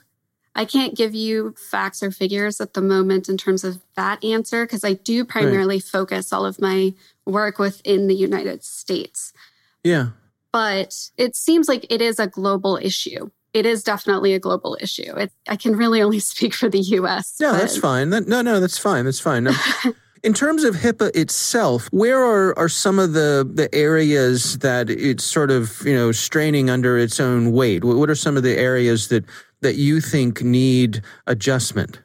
I 0.58 0.66
can't 0.66 0.96
give 0.96 1.14
you 1.14 1.54
facts 1.56 2.02
or 2.02 2.10
figures 2.10 2.60
at 2.60 2.74
the 2.74 2.82
moment 2.82 3.30
in 3.30 3.38
terms 3.38 3.64
of 3.64 3.80
that 3.96 4.24
answer 4.24 4.66
because 4.66 4.84
I 4.84 4.94
do 4.94 5.24
primarily 5.24 5.76
right. 5.76 5.84
focus 5.84 6.34
all 6.34 6.46
of 6.46 6.60
my 6.60 6.96
work 7.26 7.60
within 7.60 8.08
the 8.08 8.16
United 8.16 8.64
States. 8.64 9.34
Yeah. 9.84 10.10
But 10.52 11.12
it 11.16 11.36
seems 11.36 11.70
like 11.70 11.86
it 11.92 12.02
is 12.02 12.18
a 12.20 12.26
global 12.26 12.80
issue. 12.82 13.30
It 13.54 13.68
is 13.68 13.84
definitely 13.84 14.34
a 14.34 14.40
global 14.40 14.76
issue. 14.82 15.14
It, 15.16 15.32
I 15.48 15.58
can 15.58 15.76
really 15.76 16.02
only 16.02 16.20
speak 16.34 16.56
for 16.56 16.70
the 16.70 16.80
US. 16.80 17.40
No, 17.40 17.52
but... 17.52 17.60
that's 17.60 17.78
fine. 17.78 18.10
That, 18.10 18.28
no, 18.28 18.42
no, 18.42 18.60
that's 18.60 18.80
fine. 18.80 19.06
That's 19.06 19.20
fine. 19.20 19.44
No. 19.44 19.54
In 20.24 20.34
terms 20.34 20.64
of 20.64 20.76
HIPAA 20.76 21.16
itself, 21.16 21.88
where 21.92 22.24
are, 22.24 22.58
are 22.58 22.68
some 22.68 22.98
of 22.98 23.14
the, 23.14 23.48
the 23.50 23.74
areas 23.74 24.58
that 24.60 24.90
it's 24.90 25.24
sort 25.24 25.52
of, 25.52 25.80
you 25.86 25.94
know, 25.94 26.12
straining 26.12 26.72
under 26.72 26.98
its 26.98 27.20
own 27.20 27.52
weight? 27.52 27.84
What 27.84 28.10
are 28.10 28.16
some 28.16 28.36
of 28.36 28.42
the 28.42 28.58
areas 28.58 29.10
that, 29.10 29.24
that 29.62 29.76
you 29.76 30.02
think 30.02 30.44
need 30.44 31.02
adjustment? 31.26 32.02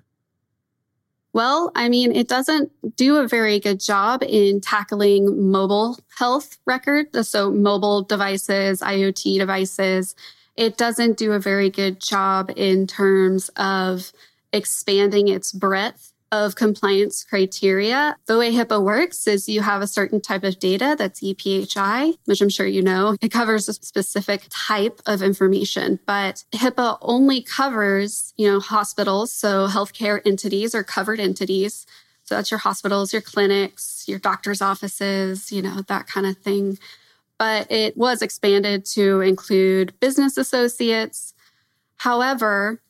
Well, 1.35 1.73
I 1.75 1.88
mean, 1.88 2.15
it 2.15 2.29
doesn't 2.29 2.71
do 2.97 3.17
a 3.17 3.27
very 3.27 3.59
good 3.59 3.81
job 3.81 4.23
in 4.23 4.61
tackling 4.61 5.51
mobile 5.51 5.99
health 6.19 6.59
record. 6.67 7.25
So 7.25 7.51
mobile 7.51 8.03
devices, 8.03 8.83
IoT 8.83 9.38
devices. 9.38 10.15
It 10.57 10.77
doesn't 10.77 11.17
do 11.17 11.33
a 11.33 11.38
very 11.38 11.71
good 11.71 12.01
job 12.01 12.53
in 12.55 12.87
terms 12.87 13.49
of 13.57 14.12
expanding 14.53 15.29
its 15.29 15.53
breadth 15.53 16.12
of 16.33 16.55
compliance 16.55 17.23
criteria. 17.23 18.16
The 18.27 18.38
way 18.38 18.53
HIPAA 18.53 18.83
works 18.83 19.27
is 19.27 19.51
you 19.51 19.61
have 19.61 19.83
a 19.83 19.87
certain 19.87 20.21
type 20.21 20.45
of 20.45 20.59
data 20.59 20.97
that's 20.99 21.21
EPHI, 21.21 22.14
which 22.25 22.40
I'm 22.40 22.49
sure 22.49 22.66
you 22.66 22.81
know. 22.81 23.16
It 23.21 23.29
covers 23.29 23.68
a 23.68 23.75
specific 23.75 24.47
type 24.49 25.03
of 25.05 25.21
information, 25.21 26.01
but 26.07 26.45
HIPAA 26.53 26.97
only 27.03 27.42
covers, 27.42 28.33
you 28.38 28.51
know, 28.51 28.61
hospitals. 28.61 29.31
So 29.31 29.68
healthcare 29.68 30.21
entities 30.27 30.75
or 30.75 30.83
covered 30.83 31.21
entities. 31.21 31.87
So 32.25 32.37
that's 32.37 32.51
your 32.51 32.59
hospitals, 32.59 33.12
your 33.12 33.23
clinics, 33.23 34.05
your 34.07 34.18
doctor's 34.18 34.62
offices, 34.62 35.53
you 35.53 35.61
know, 35.61 35.83
that 35.88 36.07
kind 36.07 36.27
of 36.27 36.38
thing. 36.38 36.79
But 37.38 37.71
it 37.71 37.95
was 37.97 38.23
expanded 38.23 38.87
to 38.87 39.21
include 39.21 39.92
business 40.01 40.38
associates. 40.38 41.35
However, 41.97 42.81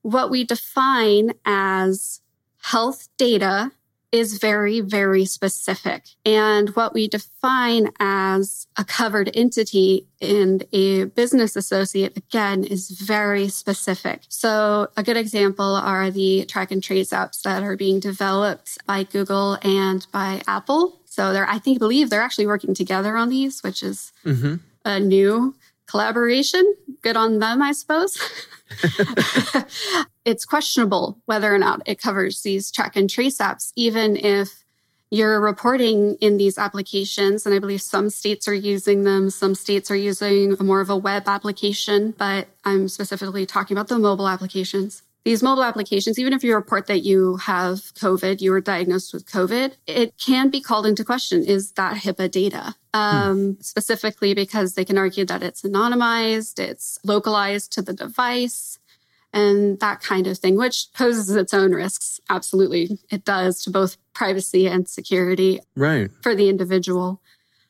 what 0.00 0.30
we 0.30 0.44
define 0.44 1.32
as 1.44 2.20
health 2.66 3.08
data 3.16 3.70
is 4.10 4.38
very, 4.38 4.80
very 4.80 5.24
specific. 5.24 6.02
And 6.24 6.70
what 6.70 6.94
we 6.94 7.06
define 7.06 7.90
as 8.00 8.66
a 8.76 8.84
covered 8.84 9.30
entity 9.34 10.06
and 10.20 10.64
a 10.72 11.04
business 11.04 11.54
associate, 11.54 12.16
again, 12.16 12.64
is 12.64 12.90
very 12.90 13.48
specific. 13.48 14.22
So 14.28 14.88
a 14.96 15.04
good 15.04 15.16
example 15.16 15.76
are 15.76 16.10
the 16.10 16.44
track 16.46 16.72
and 16.72 16.82
trace 16.82 17.10
apps 17.10 17.42
that 17.42 17.62
are 17.62 17.76
being 17.76 18.00
developed 18.00 18.78
by 18.84 19.04
Google 19.04 19.58
and 19.62 20.04
by 20.10 20.42
Apple. 20.48 21.00
So 21.04 21.32
they're, 21.32 21.48
I 21.48 21.58
think, 21.58 21.78
believe 21.78 22.10
they're 22.10 22.22
actually 22.22 22.48
working 22.48 22.74
together 22.74 23.16
on 23.16 23.28
these, 23.28 23.62
which 23.62 23.82
is 23.82 24.12
mm-hmm. 24.24 24.56
a 24.84 24.98
new 24.98 25.54
collaboration. 25.86 26.74
Good 27.02 27.16
on 27.16 27.38
them, 27.38 27.62
I 27.62 27.72
suppose. 27.72 28.18
it's 30.26 30.44
questionable 30.44 31.18
whether 31.24 31.54
or 31.54 31.58
not 31.58 31.80
it 31.86 32.02
covers 32.02 32.42
these 32.42 32.70
track 32.70 32.96
and 32.96 33.08
trace 33.08 33.38
apps, 33.38 33.72
even 33.76 34.16
if 34.16 34.64
you're 35.08 35.40
reporting 35.40 36.16
in 36.20 36.36
these 36.36 36.58
applications. 36.58 37.46
And 37.46 37.54
I 37.54 37.60
believe 37.60 37.80
some 37.80 38.10
states 38.10 38.48
are 38.48 38.54
using 38.54 39.04
them, 39.04 39.30
some 39.30 39.54
states 39.54 39.88
are 39.88 39.96
using 39.96 40.56
more 40.60 40.80
of 40.80 40.90
a 40.90 40.96
web 40.96 41.28
application, 41.28 42.12
but 42.18 42.48
I'm 42.64 42.88
specifically 42.88 43.46
talking 43.46 43.76
about 43.76 43.86
the 43.86 44.00
mobile 44.00 44.28
applications. 44.28 45.02
These 45.24 45.42
mobile 45.42 45.64
applications, 45.64 46.18
even 46.18 46.32
if 46.32 46.44
you 46.44 46.54
report 46.54 46.86
that 46.86 47.00
you 47.00 47.36
have 47.38 47.78
COVID, 47.94 48.40
you 48.40 48.50
were 48.50 48.60
diagnosed 48.60 49.12
with 49.12 49.26
COVID, 49.26 49.74
it 49.86 50.14
can 50.18 50.50
be 50.50 50.60
called 50.60 50.86
into 50.86 51.04
question. 51.04 51.44
Is 51.44 51.72
that 51.72 51.96
HIPAA 51.96 52.30
data? 52.30 52.74
Um, 52.94 53.54
hmm. 53.54 53.60
Specifically 53.60 54.34
because 54.34 54.74
they 54.74 54.84
can 54.84 54.98
argue 54.98 55.24
that 55.24 55.42
it's 55.42 55.62
anonymized, 55.62 56.58
it's 56.60 56.98
localized 57.04 57.72
to 57.72 57.82
the 57.82 57.92
device, 57.92 58.78
and 59.32 59.78
that 59.80 60.00
kind 60.00 60.26
of 60.26 60.38
thing, 60.38 60.56
which 60.56 60.86
poses 60.94 61.30
its 61.30 61.52
own 61.52 61.72
risks. 61.72 62.20
Absolutely, 62.30 62.98
it 63.10 63.24
does 63.24 63.62
to 63.64 63.70
both 63.70 63.96
privacy 64.14 64.66
and 64.66 64.88
security 64.88 65.60
right. 65.74 66.10
for 66.22 66.34
the 66.34 66.48
individual. 66.48 67.20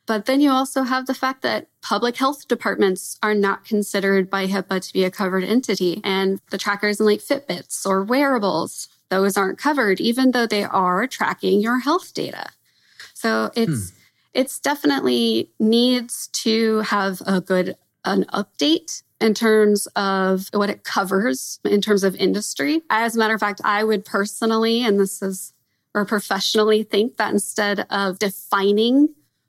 But 0.06 0.26
then 0.26 0.40
you 0.40 0.50
also 0.50 0.84
have 0.84 1.06
the 1.06 1.14
fact 1.14 1.42
that 1.42 1.66
public 1.82 2.16
health 2.16 2.46
departments 2.46 3.18
are 3.22 3.34
not 3.34 3.64
considered 3.64 4.30
by 4.30 4.46
HIPAA 4.46 4.86
to 4.86 4.92
be 4.92 5.02
a 5.04 5.10
covered 5.10 5.42
entity. 5.42 6.00
And 6.04 6.40
the 6.50 6.58
trackers 6.58 7.00
in 7.00 7.06
like 7.06 7.18
Fitbits 7.18 7.84
or 7.84 8.04
wearables, 8.04 8.88
those 9.08 9.36
aren't 9.36 9.58
covered, 9.58 10.00
even 10.00 10.30
though 10.30 10.46
they 10.46 10.62
are 10.62 11.08
tracking 11.08 11.60
your 11.60 11.80
health 11.80 12.14
data. 12.14 12.50
So 13.14 13.50
it's 13.56 13.90
hmm. 13.90 13.96
it's 14.32 14.60
definitely 14.60 15.50
needs 15.58 16.28
to 16.44 16.80
have 16.82 17.20
a 17.26 17.40
good 17.40 17.76
an 18.04 18.24
update 18.32 19.02
in 19.20 19.34
terms 19.34 19.86
of 19.96 20.48
what 20.52 20.70
it 20.70 20.84
covers 20.84 21.58
in 21.64 21.80
terms 21.80 22.04
of 22.04 22.14
industry. 22.16 22.82
As 22.90 23.16
a 23.16 23.18
matter 23.18 23.34
of 23.34 23.40
fact, 23.40 23.60
I 23.64 23.82
would 23.84 24.04
personally, 24.04 24.84
and 24.84 25.00
this 25.00 25.22
is 25.22 25.52
or 25.94 26.04
professionally 26.04 26.82
think 26.82 27.16
that 27.16 27.32
instead 27.32 27.86
of 27.88 28.18
defining 28.18 29.08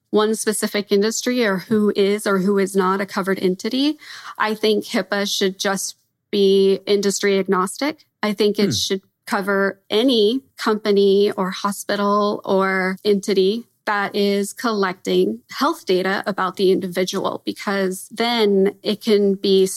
one 0.10 0.34
specific 0.36 0.92
industry 0.92 1.46
or 1.46 1.58
who 1.58 1.92
is 1.96 2.26
or 2.26 2.40
who 2.40 2.58
is 2.58 2.76
not 2.76 3.02
a 3.02 3.06
covered 3.06 3.40
entity. 3.40 3.98
I 4.38 4.56
think 4.56 4.86
HIPAA 4.86 5.30
should 5.30 5.60
just 5.60 5.98
be 6.32 6.80
industry 6.86 7.38
agnostic. 7.38 8.06
I 8.24 8.34
think 8.34 8.60
it 8.60 8.66
hmm. 8.66 8.72
should 8.72 9.02
cover 9.26 9.82
any 9.90 10.42
company 10.56 11.32
or 11.32 11.52
hospital 11.52 12.42
or 12.46 12.98
entity 13.04 13.68
that 13.88 14.16
is 14.16 14.54
collecting 14.54 15.40
health 15.50 15.86
data 15.86 16.24
about 16.28 16.58
the 16.58 16.72
individual 16.72 17.42
because 17.46 18.08
then 18.10 18.76
it 18.84 19.02
can 19.02 19.34
be 19.34 19.68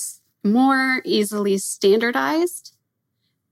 more 0.44 1.00
easily 1.04 1.56
standardized 1.56 2.74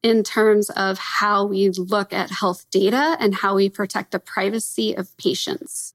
in 0.03 0.23
terms 0.23 0.69
of 0.71 0.99
how 0.99 1.45
we 1.45 1.71
look 1.71 2.13
at 2.13 2.31
health 2.31 2.67
data 2.71 3.17
and 3.21 3.37
how 3.37 3.55
we 3.55 3.69
protect 3.69 4.11
the 4.11 4.19
privacy 4.19 4.95
of 4.95 5.17
patients. 5.17 5.95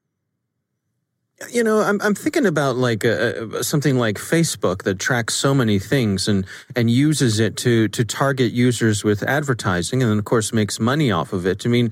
You 1.52 1.63
know, 1.63 1.80
I'm 1.80 1.99
I'm 2.02 2.15
thinking 2.15 2.45
about 2.45 2.78
like 2.78 3.04
a, 3.04 3.49
a, 3.56 3.63
something 3.63 3.97
like 3.97 4.15
Facebook 4.17 4.84
that 4.84 4.99
tracks 4.99 5.34
so 5.34 5.54
many 5.54 5.78
things 5.78 6.28
and 6.28 6.45
and 6.76 6.89
uses 6.89 7.39
it 7.39 7.58
to 7.58 7.89
to 7.89 8.06
target 8.06 8.54
users 8.54 9.04
with 9.04 9.23
advertising, 9.23 10.02
and 10.02 10.10
then 10.12 10.19
of 10.19 10.26
course 10.26 10.54
makes 10.54 10.80
money 10.80 11.12
off 11.12 11.34
of 11.34 11.45
it. 11.45 11.65
I 11.65 11.69
mean, 11.69 11.91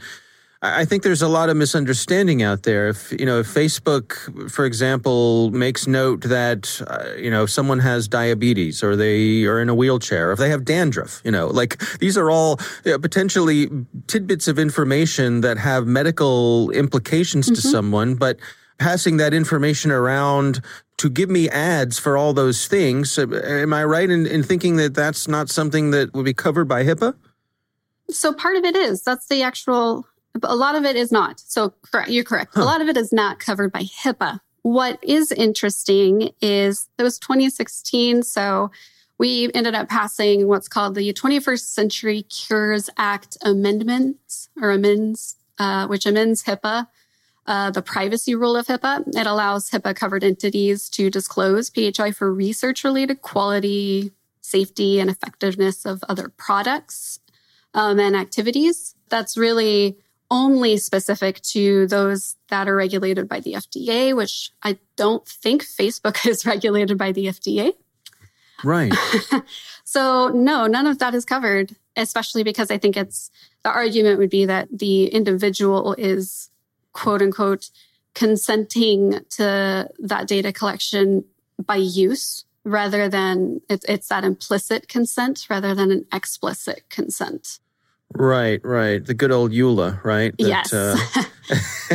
I 0.64 0.86
think 0.86 1.02
there's 1.02 1.24
a 1.24 1.28
lot 1.28 1.50
of 1.50 1.58
misunderstanding 1.58 2.44
out 2.44 2.64
there. 2.64 2.90
If 2.90 3.12
you 3.14 3.26
know, 3.26 3.40
if 3.40 3.48
Facebook, 3.48 4.52
for 4.52 4.64
example, 4.64 5.50
makes 5.50 5.88
note 5.88 6.22
that 6.22 6.82
uh, 6.86 7.16
you 7.18 7.32
know 7.32 7.48
someone 7.48 7.80
has 7.80 8.08
diabetes 8.08 8.84
or 8.84 8.96
they 8.96 9.46
are 9.46 9.60
in 9.60 9.70
a 9.70 9.76
wheelchair, 9.76 10.30
or 10.30 10.34
if 10.34 10.40
they 10.40 10.50
have 10.50 10.64
dandruff, 10.64 11.20
you 11.26 11.32
know, 11.32 11.48
like 11.48 11.82
these 11.98 12.16
are 12.16 12.30
all 12.30 12.60
you 12.86 12.92
know, 12.92 13.00
potentially 13.00 13.70
tidbits 14.06 14.48
of 14.48 14.60
information 14.60 15.42
that 15.42 15.58
have 15.58 15.88
medical 15.88 16.70
implications 16.72 17.48
mm-hmm. 17.48 17.56
to 17.56 17.62
someone, 17.62 18.14
but 18.14 18.38
passing 18.78 19.18
that 19.18 19.34
information 19.34 19.90
around 19.90 20.62
to 20.98 21.10
give 21.10 21.30
me 21.30 21.50
ads 21.50 21.98
for 21.98 22.18
all 22.18 22.34
those 22.34 22.68
things. 22.68 23.18
Uh, 23.18 23.28
am 23.46 23.74
I 23.74 23.84
right 23.84 24.10
in, 24.10 24.28
in 24.28 24.44
thinking 24.44 24.76
that 24.76 24.94
that's 24.94 25.28
not 25.28 25.50
something 25.50 25.90
that 25.92 26.14
would 26.14 26.26
be 26.26 26.34
covered 26.34 26.66
by 26.66 26.84
HIPAA? 26.84 27.16
So 28.10 28.34
part 28.34 28.58
of 28.58 28.64
it 28.64 28.76
is. 28.76 29.02
That's 29.02 29.28
the 29.28 29.42
actual, 29.42 30.06
a 30.44 30.56
lot 30.56 30.76
of 30.76 30.86
it 30.86 30.96
is 30.96 31.12
not. 31.12 31.40
So 31.40 31.74
you're 32.08 32.24
correct. 32.24 32.54
Huh. 32.56 32.64
A 32.64 32.66
lot 32.66 32.82
of 32.82 32.88
it 32.88 32.98
is 32.98 33.12
not 33.12 33.40
covered 33.40 33.72
by 33.72 33.82
HIPAA. 33.82 34.40
What 34.64 35.00
is 35.04 35.32
interesting 35.32 36.30
is 36.42 36.88
it 36.98 37.04
was 37.04 37.18
2016. 37.20 38.24
So 38.24 38.72
we 39.18 39.52
ended 39.54 39.76
up 39.76 39.90
passing 39.90 40.48
what's 40.48 40.68
called 40.68 40.96
the 40.96 41.14
21st 41.14 41.62
Century 41.62 42.24
Cures 42.24 42.90
Act 42.98 43.38
amendments 43.44 44.50
or 44.62 44.72
amends, 44.72 45.38
uh, 45.60 45.88
which 45.88 46.06
amends 46.06 46.44
HIPAA 46.44 46.88
uh, 47.48 47.72
the 47.72 47.82
privacy 47.82 48.36
rule 48.36 48.56
of 48.56 48.68
HIPAA. 48.68 49.08
It 49.16 49.28
allows 49.28 49.70
HIPAA 49.72 49.96
covered 49.96 50.24
entities 50.24 50.90
to 50.92 51.10
disclose 51.10 51.70
PHI 51.70 52.12
for 52.12 52.34
research 52.34 52.84
related 52.84 53.22
quality, 53.22 54.12
safety, 54.42 55.00
and 55.00 55.10
effectiveness 55.10 55.86
of 55.86 56.04
other 56.08 56.30
products 56.30 57.20
um, 57.74 58.00
and 58.00 58.16
activities. 58.16 58.96
That's 59.10 59.38
really 59.38 59.98
only 60.32 60.78
specific 60.78 61.42
to 61.42 61.86
those 61.88 62.38
that 62.48 62.68
are 62.68 62.76
regulated 62.76 63.28
by 63.28 63.42
the 63.42 63.54
FDA, 63.54 64.16
which 64.16 64.50
I 64.64 64.80
don't 64.96 65.28
think 65.28 65.64
Facebook 65.64 66.26
is 66.28 66.46
regulated 66.46 66.98
by 66.98 67.12
the 67.12 67.28
FDA. 67.28 67.74
Right. 68.64 68.94
so, 69.84 70.30
no, 70.30 70.68
none 70.68 70.88
of 70.88 71.00
that 71.00 71.14
is 71.14 71.26
covered, 71.26 71.76
especially 71.96 72.44
because 72.44 72.72
I 72.72 72.78
think 72.78 72.96
it's 72.96 73.30
the 73.64 73.70
argument 73.70 74.20
would 74.20 74.30
be 74.30 74.46
that 74.46 74.68
the 74.72 75.08
individual 75.08 75.94
is 75.96 76.50
quote 76.94 77.22
unquote 77.22 77.70
consenting 78.14 79.20
to 79.32 79.90
that 80.00 80.28
data 80.28 80.52
collection 80.52 81.24
by 81.66 81.76
use 81.76 82.46
rather 82.64 83.10
than 83.10 83.62
it's, 83.70 83.86
it's 83.88 84.08
that 84.10 84.24
implicit 84.24 84.88
consent 84.88 85.48
rather 85.50 85.74
than 85.74 85.92
an 85.92 86.06
explicit 86.14 86.84
consent. 86.90 87.60
Right, 88.14 88.64
right. 88.64 89.06
The 89.06 89.14
good 89.14 89.32
old 89.32 89.52
EULA, 89.52 90.04
right? 90.04 90.36
That, 90.38 90.48
yes. 90.48 90.74
Uh, 90.74 90.98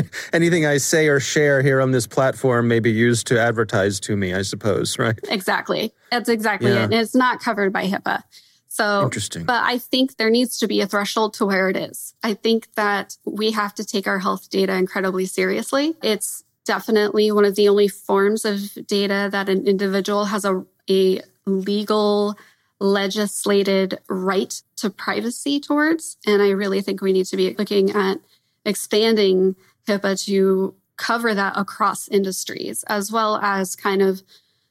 anything 0.32 0.66
I 0.66 0.78
say 0.78 1.08
or 1.08 1.20
share 1.20 1.62
here 1.62 1.80
on 1.80 1.90
this 1.90 2.06
platform 2.06 2.68
may 2.68 2.80
be 2.80 2.90
used 2.90 3.26
to 3.28 3.40
advertise 3.40 4.00
to 4.00 4.16
me, 4.16 4.34
I 4.34 4.42
suppose, 4.42 4.98
right? 4.98 5.18
Exactly. 5.28 5.92
That's 6.10 6.28
exactly 6.28 6.70
yeah. 6.70 6.80
it. 6.80 6.84
And 6.84 6.94
it's 6.94 7.14
not 7.14 7.40
covered 7.40 7.72
by 7.72 7.86
HIPAA. 7.86 8.22
So 8.68 9.04
interesting. 9.04 9.44
But 9.44 9.62
I 9.64 9.78
think 9.78 10.16
there 10.16 10.28
needs 10.28 10.58
to 10.58 10.66
be 10.66 10.82
a 10.82 10.86
threshold 10.86 11.34
to 11.34 11.46
where 11.46 11.70
it 11.70 11.76
is. 11.76 12.14
I 12.22 12.34
think 12.34 12.68
that 12.74 13.16
we 13.24 13.52
have 13.52 13.74
to 13.76 13.84
take 13.84 14.06
our 14.06 14.18
health 14.18 14.50
data 14.50 14.74
incredibly 14.74 15.24
seriously. 15.24 15.94
It's 16.02 16.44
definitely 16.66 17.32
one 17.32 17.46
of 17.46 17.54
the 17.54 17.70
only 17.70 17.88
forms 17.88 18.44
of 18.44 18.74
data 18.86 19.28
that 19.32 19.48
an 19.48 19.66
individual 19.66 20.26
has 20.26 20.44
a, 20.44 20.62
a 20.90 21.22
legal 21.46 22.36
legislated 22.80 23.98
right 24.08 24.62
to 24.76 24.90
privacy 24.90 25.60
towards. 25.60 26.16
And 26.26 26.42
I 26.42 26.50
really 26.50 26.82
think 26.82 27.00
we 27.00 27.12
need 27.12 27.26
to 27.26 27.36
be 27.36 27.54
looking 27.54 27.90
at 27.90 28.18
expanding 28.64 29.56
HIPAA 29.88 30.22
to 30.26 30.74
cover 30.96 31.34
that 31.34 31.56
across 31.56 32.08
industries, 32.08 32.82
as 32.84 33.12
well 33.12 33.36
as 33.36 33.76
kind 33.76 34.02
of 34.02 34.22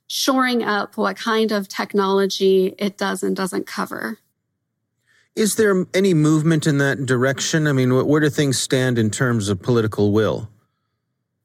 shoring 0.08 0.64
up 0.64 0.98
what 0.98 1.18
kind 1.18 1.52
of 1.52 1.68
technology 1.68 2.76
it 2.78 2.98
does 2.98 3.24
and 3.24 3.36
doesn't 3.36 3.66
cover. 3.66 4.20
Is 5.36 5.56
there 5.56 5.86
any 5.94 6.14
movement 6.14 6.66
in 6.66 6.78
that 6.78 7.06
direction? 7.06 7.68
I 7.68 7.74
mean, 7.74 7.94
where 8.08 8.22
do 8.22 8.30
things 8.30 8.58
stand 8.58 8.98
in 8.98 9.10
terms 9.10 9.50
of 9.50 9.62
political 9.62 10.12
will? 10.12 10.50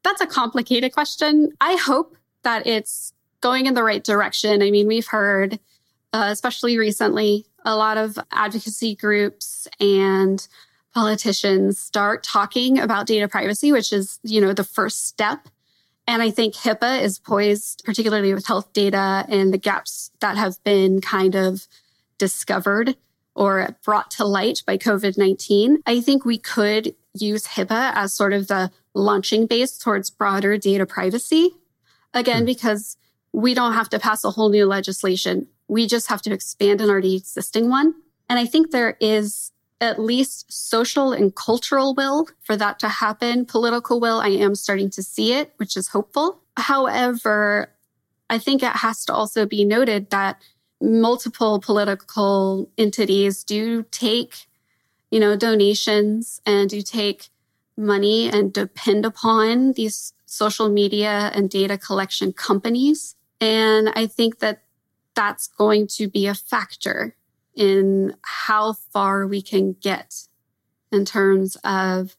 That's 0.05 0.21
a 0.21 0.27
complicated 0.27 0.93
question. 0.93 1.53
I 1.61 1.75
hope 1.75 2.17
that 2.43 2.67
it's 2.67 3.13
going 3.41 3.67
in 3.67 3.75
the 3.75 3.83
right 3.83 4.05
direction. 4.05 4.63
I 4.63 4.71
mean, 4.71 4.87
we've 4.87 5.07
heard 5.07 5.59
uh, 6.13 6.29
especially 6.31 6.79
recently, 6.79 7.47
a 7.65 7.77
lot 7.77 7.97
of 7.97 8.19
advocacy 8.33 8.95
groups 8.95 9.69
and 9.79 10.47
politicians 10.95 11.79
start 11.79 12.23
talking 12.23 12.79
about 12.79 13.07
data 13.07 13.29
privacy, 13.29 13.71
which 13.71 13.93
is, 13.93 14.19
you 14.23 14.41
know, 14.41 14.53
the 14.53 14.65
first 14.65 15.07
step. 15.07 15.49
And 16.07 16.23
I 16.23 16.31
think 16.31 16.55
HIPAA 16.55 17.03
is 17.03 17.19
poised, 17.19 17.83
particularly 17.85 18.35
with 18.35 18.47
health 18.47 18.73
data 18.73 19.25
and 19.29 19.53
the 19.53 19.59
gaps 19.59 20.11
that 20.21 20.37
have 20.37 20.63
been 20.65 21.01
kind 21.01 21.37
of 21.37 21.69
discovered 22.19 22.97
or 23.35 23.77
brought 23.85 24.11
to 24.13 24.25
light 24.25 24.63
by 24.67 24.77
COVID 24.77 25.17
19. 25.17 25.83
I 25.87 26.01
think 26.01 26.25
we 26.25 26.39
could 26.39 26.95
use 27.15 27.47
HIPAA 27.47 27.93
as 27.95 28.13
sort 28.13 28.33
of 28.33 28.49
the 28.49 28.73
launching 28.95 29.47
base 29.47 29.79
towards 29.79 30.11
broader 30.11 30.59
data 30.59 30.87
privacy. 30.87 31.51
Again, 32.13 32.41
hmm. 32.41 32.47
because 32.47 32.97
we 33.33 33.55
don't 33.55 33.75
have 33.75 33.89
to 33.91 33.99
pass 33.99 34.25
a 34.25 34.31
whole 34.31 34.49
new 34.49 34.67
legislation. 34.67 35.47
We 35.71 35.87
just 35.87 36.09
have 36.09 36.21
to 36.23 36.33
expand 36.33 36.81
an 36.81 36.91
already 36.91 37.15
existing 37.15 37.71
one. 37.71 37.95
And 38.29 38.39
I 38.39 38.45
think 38.45 38.71
there 38.71 38.97
is 39.01 39.53
at 39.81 40.01
least 40.01 40.53
social 40.53 41.13
and 41.13 41.35
cultural 41.35 41.95
will 41.95 42.29
for 42.43 42.57
that 42.57 42.81
to 42.81 42.89
happen. 42.89 43.47
Political 43.47 44.01
will, 44.01 44.21
I 44.21 44.31
am 44.31 44.57
starting 44.57 44.91
to 44.91 45.03
see 45.03 45.33
it, 45.33 45.53
which 45.59 45.77
is 45.77 45.89
hopeful. 45.89 46.41
However, 46.57 47.71
I 48.29 48.39
think 48.39 48.65
it 48.65 48.73
has 48.73 49.05
to 49.05 49.15
also 49.15 49.47
be 49.47 49.65
noted 49.65 50.11
that 50.11 50.43
multiple 50.81 51.61
political 51.61 52.69
entities 52.77 53.45
do 53.45 53.85
take, 53.93 54.49
you 55.11 55.21
know, 55.21 55.37
donations 55.37 56.43
and 56.45 56.69
do 56.69 56.83
take 56.83 57.29
money 57.77 58.29
and 58.29 58.53
depend 58.53 59.07
upon 59.07 59.73
these 59.75 60.13
social 60.27 60.69
media 60.69 61.31
and 61.33 61.49
data 61.49 61.79
collection 61.79 62.33
companies. 62.33 63.15
And 63.41 63.89
I 63.95 64.07
think 64.07 64.41
that 64.41 64.63
that's 65.21 65.49
going 65.49 65.87
to 65.87 66.09
be 66.09 66.27
a 66.27 66.33
factor 66.33 67.15
in 67.55 68.15
how 68.23 68.73
far 68.73 69.27
we 69.27 69.43
can 69.43 69.77
get 69.83 70.27
in 70.91 71.05
terms 71.05 71.59
of 71.63 72.17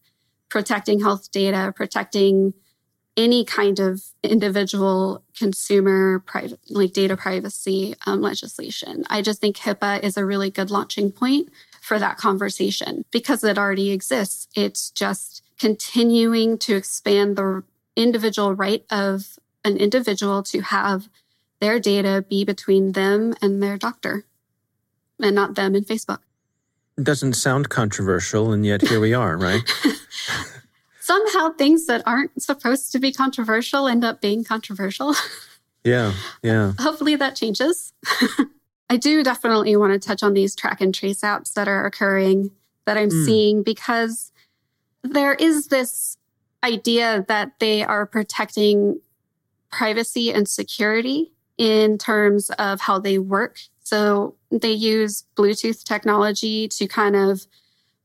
protecting 0.50 1.00
health 1.00 1.32
data, 1.32 1.74
protecting 1.76 2.54
any 3.18 3.44
kind 3.44 3.80
of 3.80 4.04
individual 4.22 5.24
consumer 5.36 6.20
private 6.20 6.60
like 6.70 6.94
data 6.94 7.18
privacy 7.18 7.96
um, 8.06 8.22
legislation. 8.22 9.04
I 9.10 9.24
just 9.24 9.42
think 9.42 9.58
HIPAA 9.58 10.04
is 10.04 10.16
a 10.16 10.24
really 10.24 10.52
good 10.52 10.70
launching 10.70 11.12
point 11.12 11.50
for 11.82 11.98
that 11.98 12.18
conversation 12.18 13.04
because 13.10 13.44
it 13.44 13.58
already 13.58 13.90
exists. 13.90 14.48
It's 14.56 14.92
just 14.92 15.42
continuing 15.60 16.60
to 16.60 16.76
expand 16.76 17.36
the 17.36 17.64
individual 17.96 18.54
right 18.54 18.86
of 18.92 19.40
an 19.66 19.78
individual 19.78 20.44
to 20.44 20.62
have 20.62 21.10
their 21.62 21.80
data 21.80 22.26
be 22.28 22.44
between 22.44 22.92
them 22.92 23.34
and 23.42 23.64
their 23.64 23.78
doctor 23.78 24.26
and 25.22 25.36
not 25.36 25.56
them 25.56 25.76
and 25.76 25.86
Facebook. 25.86 26.20
It 26.98 27.06
doesn't 27.06 27.34
sound 27.34 27.70
controversial, 27.70 28.52
and 28.52 28.66
yet 28.66 28.82
here 28.82 29.00
we 29.00 29.14
are, 29.14 29.38
right? 29.38 29.62
Somehow 31.00 31.52
things 31.52 31.86
that 31.86 32.04
aren't 32.06 32.42
supposed 32.42 32.92
to 32.92 33.00
be 33.00 33.14
controversial 33.14 33.88
end 33.88 34.04
up 34.04 34.20
being 34.20 34.44
controversial. 34.44 35.16
Yeah, 35.84 36.14
yeah. 36.44 36.74
Hopefully 36.80 37.16
that 37.16 37.36
changes. 37.36 37.94
I 38.90 38.98
do 38.98 39.24
definitely 39.24 39.76
want 39.76 39.94
to 39.94 40.06
touch 40.06 40.22
on 40.22 40.34
these 40.34 40.56
track 40.56 40.82
and 40.82 40.94
trace 40.94 41.22
apps 41.22 41.54
that 41.54 41.68
are 41.68 41.86
occurring 41.86 42.52
that 42.86 42.98
I'm 42.98 43.10
mm. 43.10 43.26
seeing 43.26 43.64
because 43.64 44.32
there 45.04 45.34
is 45.34 45.68
this 45.68 46.18
idea 46.64 47.26
that 47.28 47.54
they 47.60 47.84
are 47.84 48.06
protecting 48.06 49.00
privacy 49.72 50.32
and 50.32 50.48
security 50.48 51.32
in 51.58 51.98
terms 51.98 52.50
of 52.52 52.82
how 52.82 53.00
they 53.00 53.18
work. 53.18 53.60
So 53.84 54.36
they 54.52 54.72
use 54.72 55.26
Bluetooth 55.36 55.84
technology 55.84 56.68
to 56.70 56.88
kind 56.88 57.16
of 57.16 57.46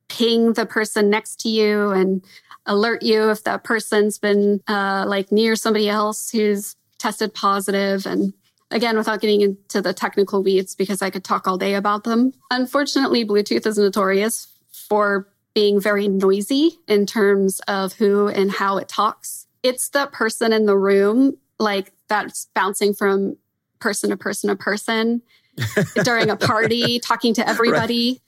ping 0.08 0.52
the 0.52 0.66
person 0.66 1.10
next 1.10 1.40
to 1.40 1.48
you 1.48 1.90
and 1.90 2.24
alert 2.66 3.02
you 3.02 3.30
if 3.30 3.44
that 3.44 3.64
person's 3.64 4.18
been 4.18 4.60
uh, 4.68 5.04
like 5.06 5.30
near 5.30 5.56
somebody 5.56 5.88
else 5.88 6.30
who's 6.30 6.76
tested 6.98 7.34
positive. 7.34 8.06
And 8.06 8.32
again 8.70 8.96
without 8.96 9.20
getting 9.20 9.40
into 9.40 9.80
the 9.80 9.92
technical 9.92 10.42
weeds 10.42 10.74
because 10.74 11.02
i 11.02 11.10
could 11.10 11.24
talk 11.24 11.46
all 11.46 11.58
day 11.58 11.74
about 11.74 12.04
them. 12.04 12.32
Unfortunately 12.50 13.24
bluetooth 13.24 13.66
is 13.66 13.78
notorious 13.78 14.48
for 14.72 15.28
being 15.54 15.80
very 15.80 16.08
noisy 16.08 16.78
in 16.86 17.06
terms 17.06 17.60
of 17.60 17.94
who 17.94 18.28
and 18.28 18.50
how 18.50 18.76
it 18.76 18.88
talks. 18.88 19.46
It's 19.62 19.88
the 19.88 20.06
person 20.08 20.52
in 20.52 20.66
the 20.66 20.76
room 20.76 21.38
like 21.58 21.92
that's 22.08 22.48
bouncing 22.54 22.94
from 22.94 23.36
person 23.78 24.10
to 24.10 24.16
person 24.16 24.48
to 24.48 24.56
person 24.56 25.22
during 26.04 26.30
a 26.30 26.36
party, 26.36 26.98
talking 26.98 27.34
to 27.34 27.48
everybody. 27.48 28.20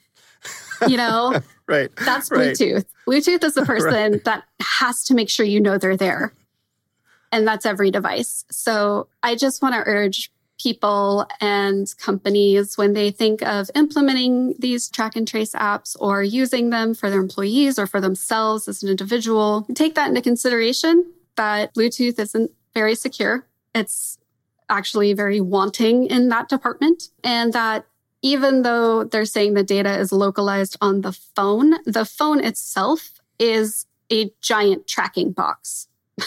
Right. 0.80 0.90
You 0.90 0.96
know, 0.96 1.40
right? 1.66 1.90
That's 1.96 2.28
Bluetooth. 2.28 2.74
Right. 2.74 2.84
Bluetooth 3.06 3.44
is 3.44 3.54
the 3.54 3.64
person 3.64 4.12
right. 4.12 4.24
that 4.24 4.44
has 4.60 5.04
to 5.04 5.14
make 5.14 5.28
sure 5.28 5.44
you 5.44 5.60
know 5.60 5.78
they're 5.78 5.96
there, 5.96 6.32
and 7.32 7.46
that's 7.46 7.66
every 7.66 7.90
device. 7.90 8.44
So 8.50 9.08
I 9.22 9.34
just 9.34 9.62
want 9.62 9.74
to 9.74 9.82
urge 9.84 10.30
people 10.58 11.26
and 11.40 11.94
companies 11.98 12.76
when 12.76 12.92
they 12.92 13.10
think 13.10 13.42
of 13.42 13.70
implementing 13.74 14.54
these 14.58 14.90
track 14.90 15.14
and 15.16 15.26
trace 15.26 15.52
apps 15.52 15.96
or 16.00 16.22
using 16.22 16.70
them 16.70 16.94
for 16.94 17.10
their 17.10 17.20
employees 17.20 17.78
or 17.78 17.86
for 17.86 18.00
themselves 18.00 18.66
as 18.68 18.82
an 18.82 18.88
individual, 18.88 19.66
take 19.74 19.94
that 19.94 20.08
into 20.08 20.20
consideration 20.20 21.06
that 21.36 21.72
Bluetooth 21.74 22.18
isn't 22.18 22.50
very 22.74 22.94
secure. 22.94 23.46
It's 23.74 24.18
actually 24.68 25.12
very 25.12 25.40
wanting 25.40 26.06
in 26.06 26.28
that 26.28 26.48
department. 26.48 27.04
And 27.24 27.52
that 27.52 27.86
even 28.22 28.62
though 28.62 29.04
they're 29.04 29.24
saying 29.24 29.54
the 29.54 29.62
data 29.62 29.98
is 29.98 30.12
localized 30.12 30.76
on 30.80 31.02
the 31.02 31.12
phone, 31.12 31.82
the 31.84 32.04
phone 32.04 32.42
itself 32.42 33.20
is 33.38 33.86
a 34.10 34.30
giant 34.40 34.86
tracking 34.86 35.32
box. 35.32 35.88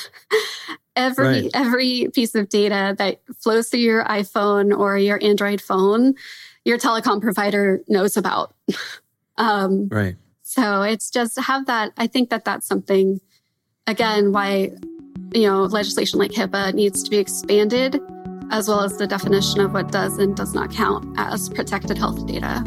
every 0.96 1.26
right. 1.26 1.50
every 1.54 2.10
piece 2.14 2.36
of 2.36 2.50
data 2.50 2.96
that 2.98 3.22
flows 3.40 3.70
through 3.70 3.82
your 3.82 4.04
iPhone 4.06 4.78
or 4.78 4.98
your 4.98 5.20
Android 5.22 5.62
phone, 5.62 6.16
your 6.64 6.78
telecom 6.78 7.22
provider 7.22 7.82
knows 7.88 8.16
about. 8.18 8.54
um, 9.38 9.88
right. 9.90 10.16
So 10.44 10.82
it's 10.82 11.10
just 11.10 11.40
have 11.40 11.66
that. 11.68 11.92
I 11.98 12.08
think 12.08 12.30
that 12.30 12.46
that's 12.46 12.68
something. 12.68 13.20
Again, 13.88 14.32
why 14.32 14.72
you 15.34 15.44
know 15.44 15.64
legislation 15.64 16.20
like 16.20 16.32
HIPAA 16.32 16.74
needs 16.74 17.04
to 17.04 17.10
be 17.10 17.18
expanded 17.18 18.00
as 18.52 18.68
well 18.68 18.82
as 18.82 18.98
the 18.98 19.08
definition 19.08 19.62
of 19.62 19.74
what 19.74 19.92
does 19.92 20.18
and 20.18 20.36
does 20.36 20.54
not 20.54 20.72
count 20.72 21.06
as 21.18 21.50
protected 21.50 21.98
health 21.98 22.26
data 22.28 22.64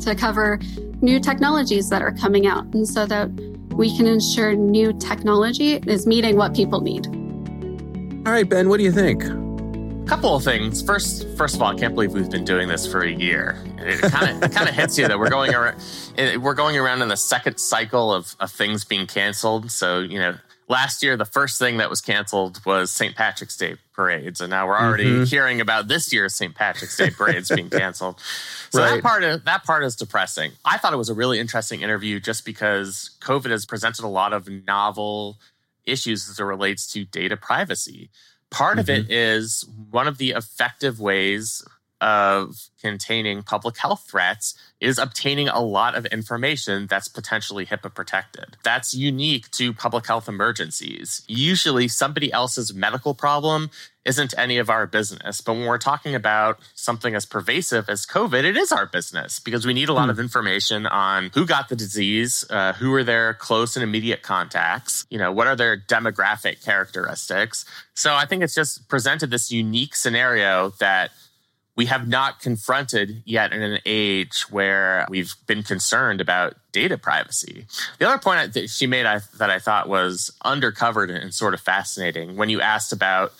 to 0.00 0.14
cover 0.14 0.58
new 1.00 1.18
technologies 1.18 1.88
that 1.88 2.02
are 2.02 2.12
coming 2.12 2.46
out 2.46 2.64
and 2.74 2.86
so 2.86 3.06
that 3.06 3.30
we 3.76 3.94
can 3.96 4.06
ensure 4.06 4.54
new 4.54 4.92
technology 4.98 5.74
is 5.86 6.06
meeting 6.06 6.36
what 6.36 6.54
people 6.54 6.80
need. 6.80 7.06
All 8.26 8.32
right, 8.32 8.48
Ben, 8.48 8.68
what 8.68 8.78
do 8.78 8.84
you 8.84 8.92
think? 8.92 9.22
couple 10.06 10.36
of 10.36 10.44
things. 10.44 10.82
First, 10.82 11.26
first 11.36 11.56
of 11.56 11.62
all, 11.62 11.74
I 11.74 11.74
can't 11.74 11.92
believe 11.92 12.12
we've 12.12 12.30
been 12.30 12.44
doing 12.44 12.68
this 12.68 12.86
for 12.86 13.02
a 13.02 13.10
year. 13.10 13.58
It 13.78 14.00
kind 14.12 14.42
of 14.42 14.50
kind 14.52 14.68
of 14.68 14.74
hits 14.74 14.96
you 14.96 15.08
that 15.08 15.18
we're 15.18 15.30
going 15.30 15.52
around 15.52 15.80
we're 16.40 16.54
going 16.54 16.76
around 16.76 17.02
in 17.02 17.08
the 17.08 17.16
second 17.16 17.58
cycle 17.58 18.12
of, 18.12 18.36
of 18.38 18.50
things 18.50 18.84
being 18.84 19.06
canceled. 19.06 19.70
So 19.70 19.98
you 19.98 20.18
know, 20.18 20.36
last 20.68 21.02
year, 21.02 21.16
the 21.16 21.24
first 21.24 21.58
thing 21.58 21.78
that 21.78 21.90
was 21.90 22.00
canceled 22.00 22.64
was 22.64 22.90
St. 22.90 23.14
Patrick's 23.14 23.56
Day 23.56 23.76
parades. 23.92 24.40
And 24.40 24.50
now 24.50 24.66
we're 24.66 24.78
already 24.78 25.04
mm-hmm. 25.04 25.24
hearing 25.24 25.60
about 25.60 25.88
this 25.88 26.12
year's 26.12 26.34
St. 26.34 26.54
Patrick's 26.54 26.96
Day 26.96 27.10
parades 27.10 27.50
being 27.50 27.70
canceled. 27.70 28.20
So 28.70 28.80
right. 28.80 28.96
that 28.96 29.02
part 29.02 29.24
of, 29.24 29.44
that 29.44 29.64
part 29.64 29.84
is 29.84 29.96
depressing. 29.96 30.52
I 30.64 30.78
thought 30.78 30.92
it 30.92 30.98
was 30.98 31.08
a 31.08 31.14
really 31.14 31.38
interesting 31.38 31.82
interview 31.82 32.20
just 32.20 32.44
because 32.44 33.16
COVID 33.20 33.50
has 33.50 33.64
presented 33.64 34.04
a 34.04 34.08
lot 34.08 34.32
of 34.32 34.48
novel 34.48 35.38
issues 35.84 36.28
as 36.28 36.38
it 36.38 36.44
relates 36.44 36.90
to 36.92 37.04
data 37.04 37.36
privacy. 37.36 38.10
Part 38.50 38.72
mm-hmm. 38.72 38.80
of 38.80 38.90
it 38.90 39.08
mm-hmm. 39.08 39.90
one 39.90 40.08
of 40.08 40.18
the 40.18 40.30
effective 40.30 41.00
ways 41.00 41.64
of 42.00 42.68
containing 42.80 43.42
public 43.42 43.78
health 43.78 44.06
threats 44.08 44.54
is 44.80 44.98
obtaining 44.98 45.48
a 45.48 45.60
lot 45.60 45.94
of 45.94 46.04
information 46.06 46.86
that's 46.86 47.08
potentially 47.08 47.64
HIPAA 47.64 47.94
protected. 47.94 48.56
That's 48.62 48.92
unique 48.92 49.50
to 49.52 49.72
public 49.72 50.06
health 50.06 50.28
emergencies. 50.28 51.22
Usually, 51.26 51.88
somebody 51.88 52.30
else's 52.32 52.74
medical 52.74 53.14
problem 53.14 53.70
isn't 54.06 54.34
any 54.38 54.58
of 54.58 54.70
our 54.70 54.86
business. 54.86 55.40
But 55.40 55.54
when 55.54 55.66
we're 55.66 55.78
talking 55.78 56.14
about 56.14 56.60
something 56.74 57.14
as 57.14 57.26
pervasive 57.26 57.88
as 57.88 58.06
COVID, 58.06 58.44
it 58.44 58.56
is 58.56 58.70
our 58.70 58.86
business 58.86 59.40
because 59.40 59.66
we 59.66 59.74
need 59.74 59.88
a 59.88 59.92
lot 59.92 60.08
mm. 60.08 60.12
of 60.12 60.20
information 60.20 60.86
on 60.86 61.30
who 61.34 61.44
got 61.44 61.68
the 61.68 61.76
disease, 61.76 62.44
uh, 62.48 62.72
who 62.74 62.94
are 62.94 63.02
their 63.02 63.34
close 63.34 63.76
and 63.76 63.82
immediate 63.82 64.22
contacts, 64.22 65.04
you 65.10 65.18
know, 65.18 65.32
what 65.32 65.48
are 65.48 65.56
their 65.56 65.76
demographic 65.76 66.64
characteristics. 66.64 67.64
So 67.94 68.14
I 68.14 68.26
think 68.26 68.42
it's 68.42 68.54
just 68.54 68.88
presented 68.88 69.30
this 69.30 69.50
unique 69.50 69.96
scenario 69.96 70.70
that 70.78 71.10
we 71.76 71.86
have 71.86 72.08
not 72.08 72.40
confronted 72.40 73.22
yet 73.26 73.52
in 73.52 73.62
an 73.62 73.78
age 73.84 74.50
where 74.50 75.06
we've 75.10 75.34
been 75.46 75.62
concerned 75.62 76.20
about 76.20 76.54
data 76.72 76.96
privacy. 76.96 77.66
The 77.98 78.08
other 78.08 78.18
point 78.18 78.54
that 78.54 78.70
she 78.70 78.86
made 78.86 79.04
I, 79.06 79.20
that 79.38 79.50
I 79.50 79.58
thought 79.58 79.88
was 79.88 80.30
undercovered 80.44 81.10
and 81.10 81.32
sort 81.34 81.54
of 81.54 81.60
fascinating 81.60 82.36
when 82.36 82.48
you 82.48 82.60
asked 82.60 82.92
about 82.92 83.32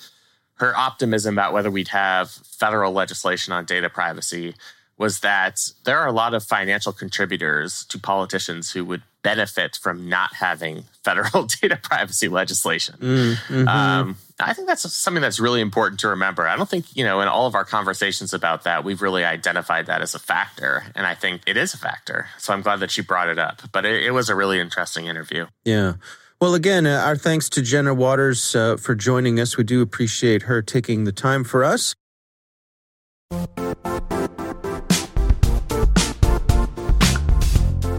her 0.56 0.76
optimism 0.76 1.34
about 1.34 1.52
whether 1.52 1.70
we'd 1.70 1.88
have 1.88 2.30
federal 2.30 2.92
legislation 2.92 3.52
on 3.52 3.64
data 3.64 3.90
privacy 3.90 4.54
was 4.98 5.20
that 5.20 5.60
there 5.84 5.98
are 5.98 6.06
a 6.06 6.12
lot 6.12 6.34
of 6.34 6.42
financial 6.42 6.92
contributors 6.92 7.84
to 7.86 7.98
politicians 7.98 8.72
who 8.72 8.84
would 8.84 9.02
benefit 9.22 9.76
from 9.82 10.08
not 10.08 10.34
having 10.34 10.84
federal 11.04 11.44
data 11.60 11.78
privacy 11.82 12.28
legislation. 12.28 12.96
Mm, 12.98 13.34
mm-hmm. 13.34 13.68
um, 13.68 14.16
I 14.38 14.52
think 14.52 14.68
that's 14.68 14.90
something 14.92 15.22
that's 15.22 15.40
really 15.40 15.60
important 15.60 16.00
to 16.00 16.08
remember. 16.08 16.46
I 16.46 16.56
don't 16.56 16.68
think, 16.68 16.94
you 16.94 17.04
know, 17.04 17.20
in 17.20 17.28
all 17.28 17.46
of 17.46 17.54
our 17.54 17.64
conversations 17.64 18.34
about 18.34 18.64
that, 18.64 18.84
we've 18.84 19.00
really 19.02 19.24
identified 19.24 19.86
that 19.86 20.02
as 20.02 20.14
a 20.14 20.18
factor. 20.18 20.84
And 20.94 21.06
I 21.06 21.14
think 21.14 21.42
it 21.46 21.56
is 21.56 21.74
a 21.74 21.78
factor. 21.78 22.28
So 22.38 22.52
I'm 22.52 22.60
glad 22.60 22.80
that 22.80 22.96
you 22.96 23.02
brought 23.02 23.28
it 23.28 23.38
up. 23.38 23.62
But 23.72 23.86
it, 23.86 24.04
it 24.04 24.10
was 24.10 24.28
a 24.28 24.34
really 24.34 24.60
interesting 24.60 25.06
interview. 25.06 25.46
Yeah. 25.64 25.94
Well, 26.38 26.54
again, 26.54 26.86
uh, 26.86 27.02
our 27.04 27.16
thanks 27.16 27.48
to 27.50 27.62
Jenna 27.62 27.94
Waters 27.94 28.54
uh, 28.54 28.76
for 28.76 28.94
joining 28.94 29.40
us. 29.40 29.56
We 29.56 29.64
do 29.64 29.80
appreciate 29.80 30.42
her 30.42 30.60
taking 30.60 31.04
the 31.04 31.12
time 31.12 31.44
for 31.44 31.64
us. 31.64 31.94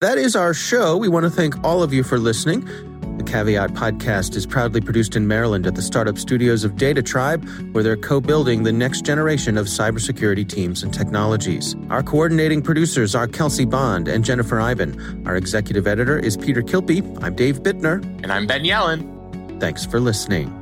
That 0.00 0.16
is 0.16 0.36
our 0.36 0.54
show. 0.54 0.96
We 0.96 1.08
want 1.08 1.24
to 1.24 1.30
thank 1.30 1.64
all 1.64 1.82
of 1.82 1.92
you 1.92 2.04
for 2.04 2.20
listening. 2.20 2.64
The 3.18 3.24
Caveat 3.24 3.70
podcast 3.70 4.36
is 4.36 4.46
proudly 4.46 4.80
produced 4.80 5.16
in 5.16 5.26
Maryland 5.26 5.66
at 5.66 5.74
the 5.74 5.82
startup 5.82 6.18
studios 6.18 6.62
of 6.62 6.76
Data 6.76 7.02
Tribe, 7.02 7.44
where 7.72 7.82
they're 7.82 7.96
co 7.96 8.20
building 8.20 8.62
the 8.62 8.70
next 8.70 9.04
generation 9.04 9.58
of 9.58 9.66
cybersecurity 9.66 10.48
teams 10.48 10.84
and 10.84 10.94
technologies. 10.94 11.74
Our 11.90 12.04
coordinating 12.04 12.62
producers 12.62 13.16
are 13.16 13.26
Kelsey 13.26 13.64
Bond 13.64 14.06
and 14.06 14.24
Jennifer 14.24 14.60
Eiben. 14.60 15.26
Our 15.26 15.34
executive 15.34 15.88
editor 15.88 16.16
is 16.16 16.36
Peter 16.36 16.62
Kilpe. 16.62 17.02
I'm 17.20 17.34
Dave 17.34 17.64
Bittner. 17.64 18.00
And 18.22 18.32
I'm 18.32 18.46
Ben 18.46 18.62
Yelin. 18.62 19.58
Thanks 19.58 19.84
for 19.84 19.98
listening. 19.98 20.57